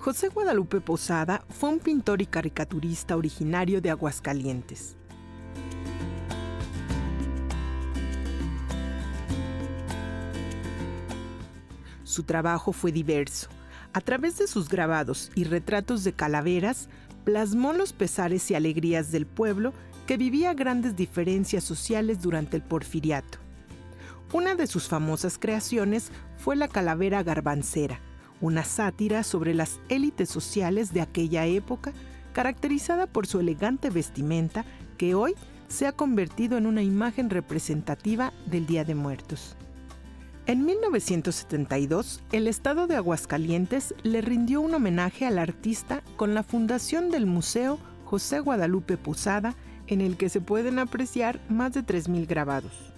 José 0.00 0.28
Guadalupe 0.28 0.80
Posada 0.80 1.44
fue 1.48 1.70
un 1.70 1.80
pintor 1.80 2.22
y 2.22 2.26
caricaturista 2.26 3.16
originario 3.16 3.80
de 3.80 3.90
Aguascalientes. 3.90 4.96
Su 12.04 12.22
trabajo 12.22 12.72
fue 12.72 12.92
diverso. 12.92 13.48
A 13.92 14.00
través 14.00 14.38
de 14.38 14.46
sus 14.46 14.68
grabados 14.68 15.32
y 15.34 15.42
retratos 15.42 16.04
de 16.04 16.12
calaveras, 16.12 16.88
plasmó 17.24 17.72
los 17.72 17.92
pesares 17.92 18.48
y 18.52 18.54
alegrías 18.54 19.10
del 19.10 19.26
pueblo 19.26 19.72
que 20.06 20.16
vivía 20.16 20.54
grandes 20.54 20.94
diferencias 20.94 21.64
sociales 21.64 22.22
durante 22.22 22.56
el 22.56 22.62
porfiriato. 22.62 23.38
Una 24.32 24.54
de 24.54 24.68
sus 24.68 24.86
famosas 24.86 25.38
creaciones 25.38 26.12
fue 26.36 26.54
la 26.54 26.68
calavera 26.68 27.24
garbancera, 27.24 28.00
una 28.40 28.64
sátira 28.64 29.22
sobre 29.22 29.54
las 29.54 29.80
élites 29.88 30.28
sociales 30.28 30.92
de 30.92 31.00
aquella 31.00 31.46
época, 31.46 31.92
caracterizada 32.32 33.06
por 33.06 33.26
su 33.26 33.40
elegante 33.40 33.90
vestimenta 33.90 34.64
que 34.96 35.14
hoy 35.14 35.34
se 35.68 35.86
ha 35.86 35.92
convertido 35.92 36.56
en 36.56 36.66
una 36.66 36.82
imagen 36.82 37.30
representativa 37.30 38.32
del 38.46 38.66
Día 38.66 38.84
de 38.84 38.94
Muertos. 38.94 39.56
En 40.46 40.64
1972, 40.64 42.22
el 42.32 42.48
estado 42.48 42.86
de 42.86 42.96
Aguascalientes 42.96 43.94
le 44.02 44.22
rindió 44.22 44.62
un 44.62 44.72
homenaje 44.72 45.26
al 45.26 45.38
artista 45.38 46.02
con 46.16 46.32
la 46.32 46.42
fundación 46.42 47.10
del 47.10 47.26
Museo 47.26 47.78
José 48.06 48.40
Guadalupe 48.40 48.96
Posada, 48.96 49.54
en 49.86 50.00
el 50.00 50.16
que 50.16 50.30
se 50.30 50.40
pueden 50.40 50.78
apreciar 50.78 51.38
más 51.50 51.74
de 51.74 51.84
3.000 51.84 52.26
grabados. 52.26 52.94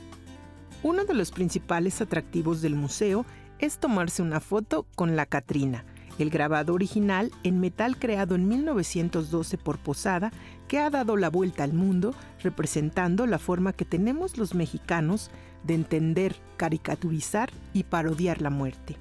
Uno 0.85 1.05
de 1.05 1.15
los 1.15 1.33
principales 1.33 2.01
atractivos 2.01 2.63
del 2.63 2.77
museo 2.77 3.27
es 3.61 3.79
tomarse 3.79 4.23
una 4.23 4.41
foto 4.41 4.87
con 4.95 5.17
la 5.17 5.27
Catrina, 5.27 5.85
el 6.19 6.31
grabado 6.31 6.75
original 6.75 7.31
en 7.45 7.61
metal 7.61 7.99
creado 7.99 8.35
en 8.35 8.49
1912 8.49 9.59
por 9.59 9.79
Posada, 9.79 10.33
que 10.67 10.79
ha 10.79 10.91
dado 10.91 11.17
la 11.17 11.31
vuelta 11.31 11.65
al 11.65 11.73
mundo 11.73 12.15
representando 12.43 13.27
la 13.27 13.39
forma 13.39 13.73
que 13.73 13.85
tenemos 13.85 14.39
los 14.39 14.55
mexicanos 14.55 15.31
de 15.65 15.75
entender, 15.75 16.37
caricaturizar 16.57 17.51
y 17.75 17.85
parodiar 17.85 18.41
la 18.41 18.51
muerte. 18.51 18.97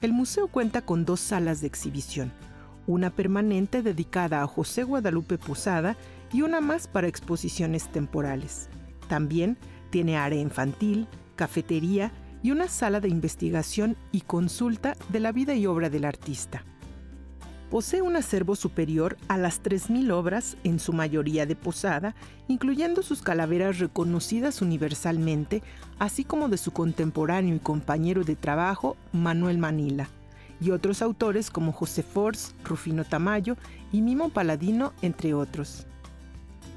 El 0.00 0.12
museo 0.12 0.48
cuenta 0.48 0.82
con 0.82 1.04
dos 1.04 1.20
salas 1.20 1.60
de 1.60 1.66
exhibición, 1.66 2.32
una 2.86 3.10
permanente 3.10 3.82
dedicada 3.82 4.42
a 4.42 4.46
José 4.46 4.82
Guadalupe 4.82 5.38
Posada 5.38 5.96
y 6.32 6.42
una 6.42 6.60
más 6.60 6.88
para 6.88 7.06
exposiciones 7.06 7.88
temporales. 7.88 8.68
También 9.08 9.58
tiene 9.90 10.16
área 10.16 10.40
infantil, 10.40 11.06
cafetería 11.36 12.12
y 12.42 12.50
una 12.50 12.68
sala 12.68 13.00
de 13.00 13.08
investigación 13.08 13.96
y 14.12 14.22
consulta 14.22 14.96
de 15.08 15.20
la 15.20 15.32
vida 15.32 15.54
y 15.54 15.66
obra 15.66 15.90
del 15.90 16.04
artista. 16.04 16.64
Posee 17.70 18.02
un 18.02 18.16
acervo 18.16 18.56
superior 18.56 19.16
a 19.28 19.38
las 19.38 19.62
3.000 19.62 20.10
obras, 20.10 20.56
en 20.64 20.80
su 20.80 20.92
mayoría 20.92 21.46
de 21.46 21.54
Posada, 21.54 22.16
incluyendo 22.48 23.02
sus 23.02 23.22
calaveras 23.22 23.78
reconocidas 23.78 24.60
universalmente, 24.60 25.62
así 26.00 26.24
como 26.24 26.48
de 26.48 26.56
su 26.56 26.72
contemporáneo 26.72 27.54
y 27.54 27.60
compañero 27.60 28.24
de 28.24 28.34
trabajo, 28.34 28.96
Manuel 29.12 29.58
Manila, 29.58 30.08
y 30.60 30.72
otros 30.72 31.00
autores 31.00 31.48
como 31.48 31.70
José 31.70 32.02
Force, 32.02 32.54
Rufino 32.64 33.04
Tamayo 33.04 33.56
y 33.92 34.02
Mimo 34.02 34.30
Paladino, 34.30 34.92
entre 35.00 35.32
otros. 35.32 35.86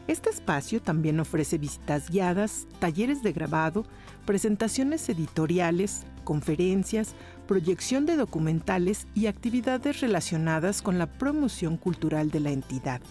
Este 0.08 0.30
espacio 0.30 0.82
también 0.82 1.20
ofrece 1.22 1.58
visitas 1.58 2.10
guiadas, 2.10 2.68
talleres 2.80 3.24
de 3.24 3.32
grabado, 3.32 3.86
presentaciones 4.26 5.08
editoriales, 5.08 6.06
conferencias, 6.26 7.16
proyección 7.48 8.06
de 8.06 8.18
documentales 8.18 9.08
y 9.16 9.28
actividades 9.28 10.02
relacionadas 10.02 10.82
con 10.82 10.98
la 10.98 11.08
promoción 11.08 11.78
cultural 11.78 12.32
de 12.32 12.42
la 12.42 12.52
entidad. 12.52 13.02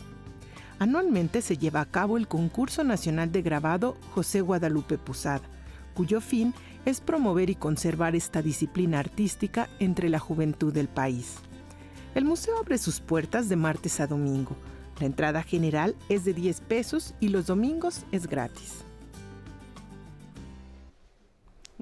Anualmente 0.79 1.41
se 1.41 1.57
lleva 1.57 1.81
a 1.81 1.91
cabo 1.91 2.19
el 2.19 2.29
Concurso 2.29 2.85
Nacional 2.85 3.33
de 3.33 3.41
Grabado 3.41 3.97
José 4.11 4.43
Guadalupe 4.43 4.99
Posada, 4.99 5.49
cuyo 5.95 6.21
fin 6.21 6.53
es 6.85 7.01
promover 7.01 7.49
y 7.49 7.55
conservar 7.55 8.17
esta 8.17 8.43
disciplina 8.43 8.99
artística 8.99 9.69
entre 9.79 10.11
la 10.11 10.19
juventud 10.19 10.73
del 10.73 10.89
país. 10.89 11.37
El 12.15 12.27
museo 12.27 12.59
abre 12.59 12.77
sus 12.77 13.01
puertas 13.01 13.49
de 13.49 13.57
martes 13.57 14.01
a 14.01 14.07
domingo, 14.07 14.57
la 15.01 15.07
entrada 15.07 15.43
general 15.43 15.97
es 16.09 16.25
de 16.25 16.35
10 16.35 16.61
pesos 16.63 17.15
y 17.21 17.29
los 17.29 17.47
domingos 17.47 18.05
es 18.13 18.27
gratis. 18.27 18.85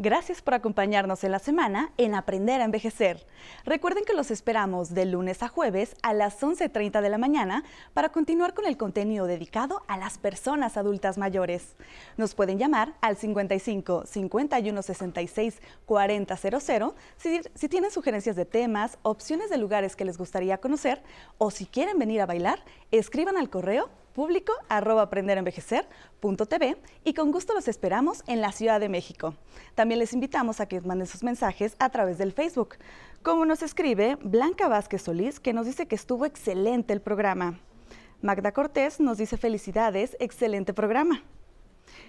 Gracias 0.03 0.41
por 0.41 0.55
acompañarnos 0.55 1.25
en 1.25 1.33
la 1.33 1.39
semana 1.39 1.93
en 1.99 2.15
Aprender 2.15 2.63
a 2.63 2.65
Envejecer. 2.65 3.27
Recuerden 3.67 4.03
que 4.07 4.15
los 4.15 4.31
esperamos 4.31 4.95
de 4.95 5.05
lunes 5.05 5.43
a 5.43 5.49
jueves 5.49 5.95
a 6.03 6.15
las 6.15 6.41
11.30 6.41 7.03
de 7.03 7.11
la 7.11 7.19
mañana 7.19 7.65
para 7.93 8.09
continuar 8.09 8.55
con 8.55 8.65
el 8.65 8.79
contenido 8.79 9.27
dedicado 9.27 9.83
a 9.89 9.99
las 9.99 10.17
personas 10.17 10.79
adultas 10.79 11.19
mayores. 11.19 11.77
Nos 12.17 12.35
pueden 12.35 12.57
llamar 12.57 12.95
al 13.03 13.19
55 13.19 14.07
51 14.07 14.83
66 14.83 15.61
40 15.85 16.37
si, 17.19 17.41
si 17.55 17.69
tienen 17.69 17.91
sugerencias 17.91 18.37
de 18.37 18.47
temas, 18.47 18.97
opciones 19.03 19.51
de 19.51 19.59
lugares 19.59 19.97
que 19.97 20.07
les 20.07 20.17
gustaría 20.17 20.57
conocer 20.57 21.03
o 21.37 21.51
si 21.51 21.67
quieren 21.67 21.99
venir 21.99 22.23
a 22.23 22.27
bailar, 22.27 22.65
escriban 22.91 23.37
al 23.37 23.51
correo 23.51 23.91
público 24.11 24.53
arroba 24.68 25.03
aprenderenvejecer.tv 25.03 26.77
y 27.05 27.14
con 27.14 27.33
gusto 27.33 27.55
los 27.55 27.68
esperamos 27.68 28.23
en 28.27 28.40
la 28.40 28.53
Ciudad 28.53 28.81
de 28.81 28.88
México. 28.88 29.35
También 29.75 29.99
les 29.99 30.12
invitamos 30.12 30.61
a 30.61 30.66
que 30.66 30.81
manden 30.81 31.07
sus 31.07 31.23
mensajes 31.23 31.77
a 31.79 31.88
través 31.90 32.18
del 32.18 32.33
Facebook. 32.33 32.77
Como 33.23 33.44
nos 33.44 33.62
escribe 33.62 34.16
Blanca 34.23 34.68
Vázquez 34.68 35.03
Solís, 35.03 35.40
que 35.40 35.53
nos 35.53 35.66
dice 35.66 35.87
que 35.87 35.94
estuvo 35.94 36.27
excelente 36.27 36.92
el 36.92 37.01
programa. 37.01 37.61
Magda 38.23 38.53
Cortés 38.53 39.01
nos 39.01 39.18
dice 39.18 39.37
felicidades, 39.37 40.16
excelente 40.20 40.75
programa. 40.75 41.23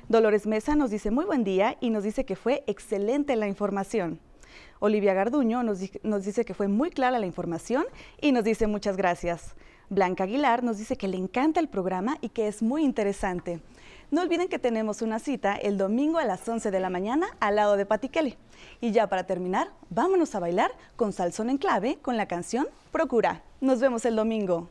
Dolores 0.09 0.45
Mesa 0.45 0.75
nos 0.75 0.91
dice 0.91 1.11
muy 1.11 1.25
buen 1.25 1.43
día 1.43 1.77
y 1.79 1.89
nos 1.89 2.03
dice 2.03 2.25
que 2.25 2.35
fue 2.35 2.63
excelente 2.67 3.35
la 3.35 3.47
información. 3.47 4.19
Olivia 4.79 5.13
Garduño 5.13 5.63
nos, 5.63 5.79
nos 6.03 6.25
dice 6.25 6.43
que 6.43 6.53
fue 6.53 6.67
muy 6.67 6.89
clara 6.89 7.19
la 7.19 7.25
información 7.25 7.85
y 8.19 8.31
nos 8.31 8.43
dice 8.43 8.67
muchas 8.67 8.97
gracias. 8.97 9.55
Blanca 9.91 10.23
Aguilar 10.23 10.63
nos 10.63 10.77
dice 10.77 10.95
que 10.95 11.09
le 11.09 11.17
encanta 11.17 11.59
el 11.59 11.67
programa 11.67 12.17
y 12.21 12.29
que 12.29 12.47
es 12.47 12.63
muy 12.63 12.85
interesante. 12.85 13.59
No 14.09 14.21
olviden 14.21 14.47
que 14.47 14.57
tenemos 14.57 15.01
una 15.01 15.19
cita 15.19 15.53
el 15.53 15.77
domingo 15.77 16.17
a 16.17 16.23
las 16.23 16.47
11 16.47 16.71
de 16.71 16.79
la 16.79 16.89
mañana 16.89 17.27
al 17.41 17.57
lado 17.57 17.75
de 17.75 17.85
Kelly. 18.09 18.37
Y 18.79 18.91
ya 18.93 19.07
para 19.07 19.25
terminar, 19.25 19.69
vámonos 19.89 20.33
a 20.33 20.39
bailar 20.39 20.71
con 20.95 21.11
Salsón 21.11 21.49
en 21.49 21.57
clave 21.57 21.99
con 22.01 22.15
la 22.15 22.25
canción 22.25 22.69
Procura. 22.93 23.43
Nos 23.59 23.81
vemos 23.81 24.05
el 24.05 24.15
domingo. 24.15 24.69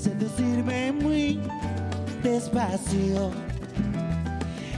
Seducirme 0.00 0.92
muy 0.92 1.38
despacio. 2.22 3.30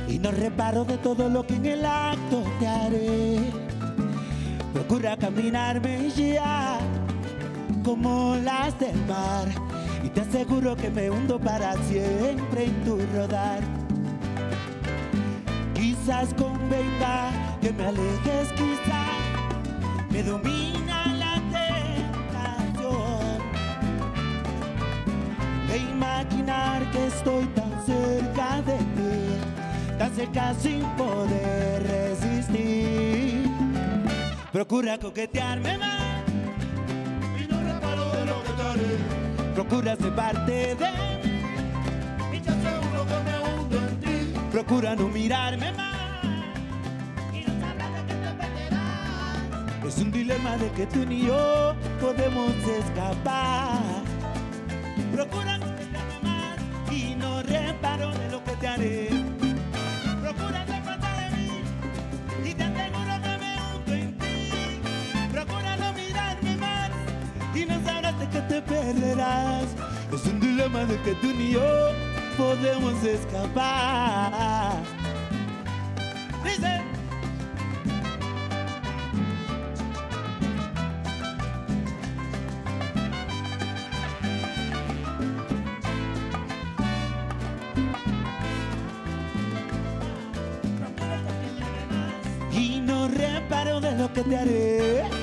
Y 0.08 0.18
no 0.18 0.32
reparo 0.32 0.84
de 0.84 0.98
todo 0.98 1.28
lo 1.28 1.46
que 1.46 1.54
en 1.54 1.66
el 1.66 1.86
acto 1.86 2.42
te 2.58 2.66
haré. 2.66 3.38
Procura 4.72 5.16
caminarme 5.16 6.10
ya 6.10 6.78
como 7.84 8.36
las 8.36 8.78
del 8.80 8.96
mar. 9.06 9.48
Y 10.02 10.08
te 10.08 10.22
aseguro 10.22 10.76
que 10.76 10.90
me 10.90 11.08
hundo 11.08 11.38
para 11.38 11.74
siempre 11.84 12.64
en 12.64 12.84
tu 12.84 12.98
rodar. 13.14 13.60
Quizás 15.74 16.34
convenga 16.34 17.30
que 17.60 17.72
me 17.72 17.84
alejes, 17.86 18.48
quizás 18.56 20.10
me 20.10 20.22
domina 20.24 20.81
tan 30.02 30.14
cerca 30.16 30.54
sin 30.54 30.82
poder 30.96 31.82
resistir. 31.84 33.48
Procura 34.50 34.98
coquetearme 34.98 35.78
más 35.78 36.22
y 37.40 37.46
no 37.46 37.62
reparo 37.62 38.10
de 38.10 38.24
lo 38.26 38.42
que. 38.42 38.52
Procura 39.54 39.94
ser 39.94 40.14
parte 40.14 40.74
de 40.74 40.88
mí 40.96 42.36
y 42.36 42.40
que 42.40 42.50
me 42.50 42.72
hundo 42.80 43.78
ti. 44.00 44.34
Procura 44.50 44.96
no 44.96 45.06
mirarme 45.06 45.70
más 45.72 46.24
y 47.32 47.44
no 47.46 47.52
sabrás 47.60 47.92
de 47.94 48.02
que 48.08 48.14
te 48.24 48.30
perderás. 48.40 49.86
Es 49.86 49.98
un 49.98 50.10
dilema 50.10 50.56
de 50.56 50.68
que 50.72 50.86
tú 50.86 51.06
ni 51.06 51.26
yo 51.26 51.76
podemos 52.00 52.52
escapar. 52.80 54.02
Procura 55.12 55.51
te 68.48 68.62
perderás. 68.62 69.66
Es 70.12 70.24
un 70.26 70.40
dilema 70.40 70.84
de 70.84 71.00
que 71.02 71.14
tú 71.16 71.28
ni 71.32 71.52
yo 71.52 71.62
podemos 72.36 73.02
escapar. 73.04 74.74
Dice. 76.44 76.82
Y 92.52 92.80
no 92.80 93.08
reparo 93.08 93.80
de 93.80 93.96
lo 93.96 94.12
que 94.12 94.22
te 94.22 94.36
haré 94.36 95.21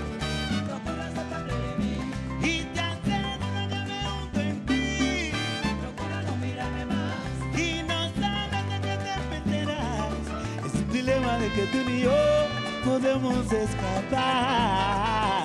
podemos 13.50 13.54
escapar. 13.54 15.44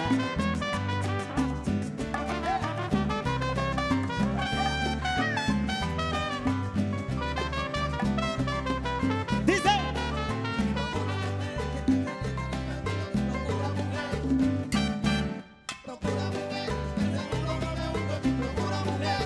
Dice. 9.47 9.71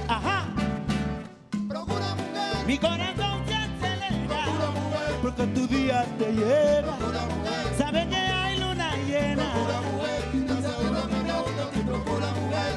Ajá. 0.08 0.46
Mi 2.66 2.78
corazón 2.78 3.42
se 3.46 3.54
acelera 3.54 4.44
porque 5.22 5.46
tu 5.46 5.66
día 5.66 6.04
te 6.18 6.32
llega. 6.32 6.96
Sabe 7.76 8.08
que 8.08 8.16
hay 8.16 8.28
luna 8.28 8.37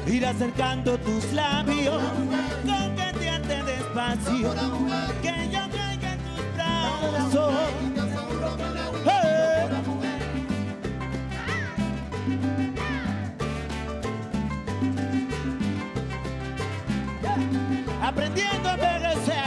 Ir 0.06 0.26
acercando 0.26 0.98
tus 0.98 1.32
labios, 1.32 2.02
coquetearte 2.64 3.62
despacio, 3.64 4.54
que 5.22 5.48
yo 5.50 5.60
caiga 5.70 6.12
en 6.12 6.18
tus 6.20 6.44
brazos. 6.54 7.54
Aprendiendo 18.02 18.68
a 18.68 18.74
envejecer 18.74 19.41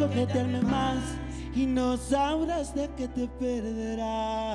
coquetearme 0.00 0.62
más 0.62 0.98
y 1.54 1.66
no 1.66 1.96
sabrás 1.98 2.74
de 2.74 2.88
que 2.96 3.06
te 3.06 3.28
perderás. 3.38 4.49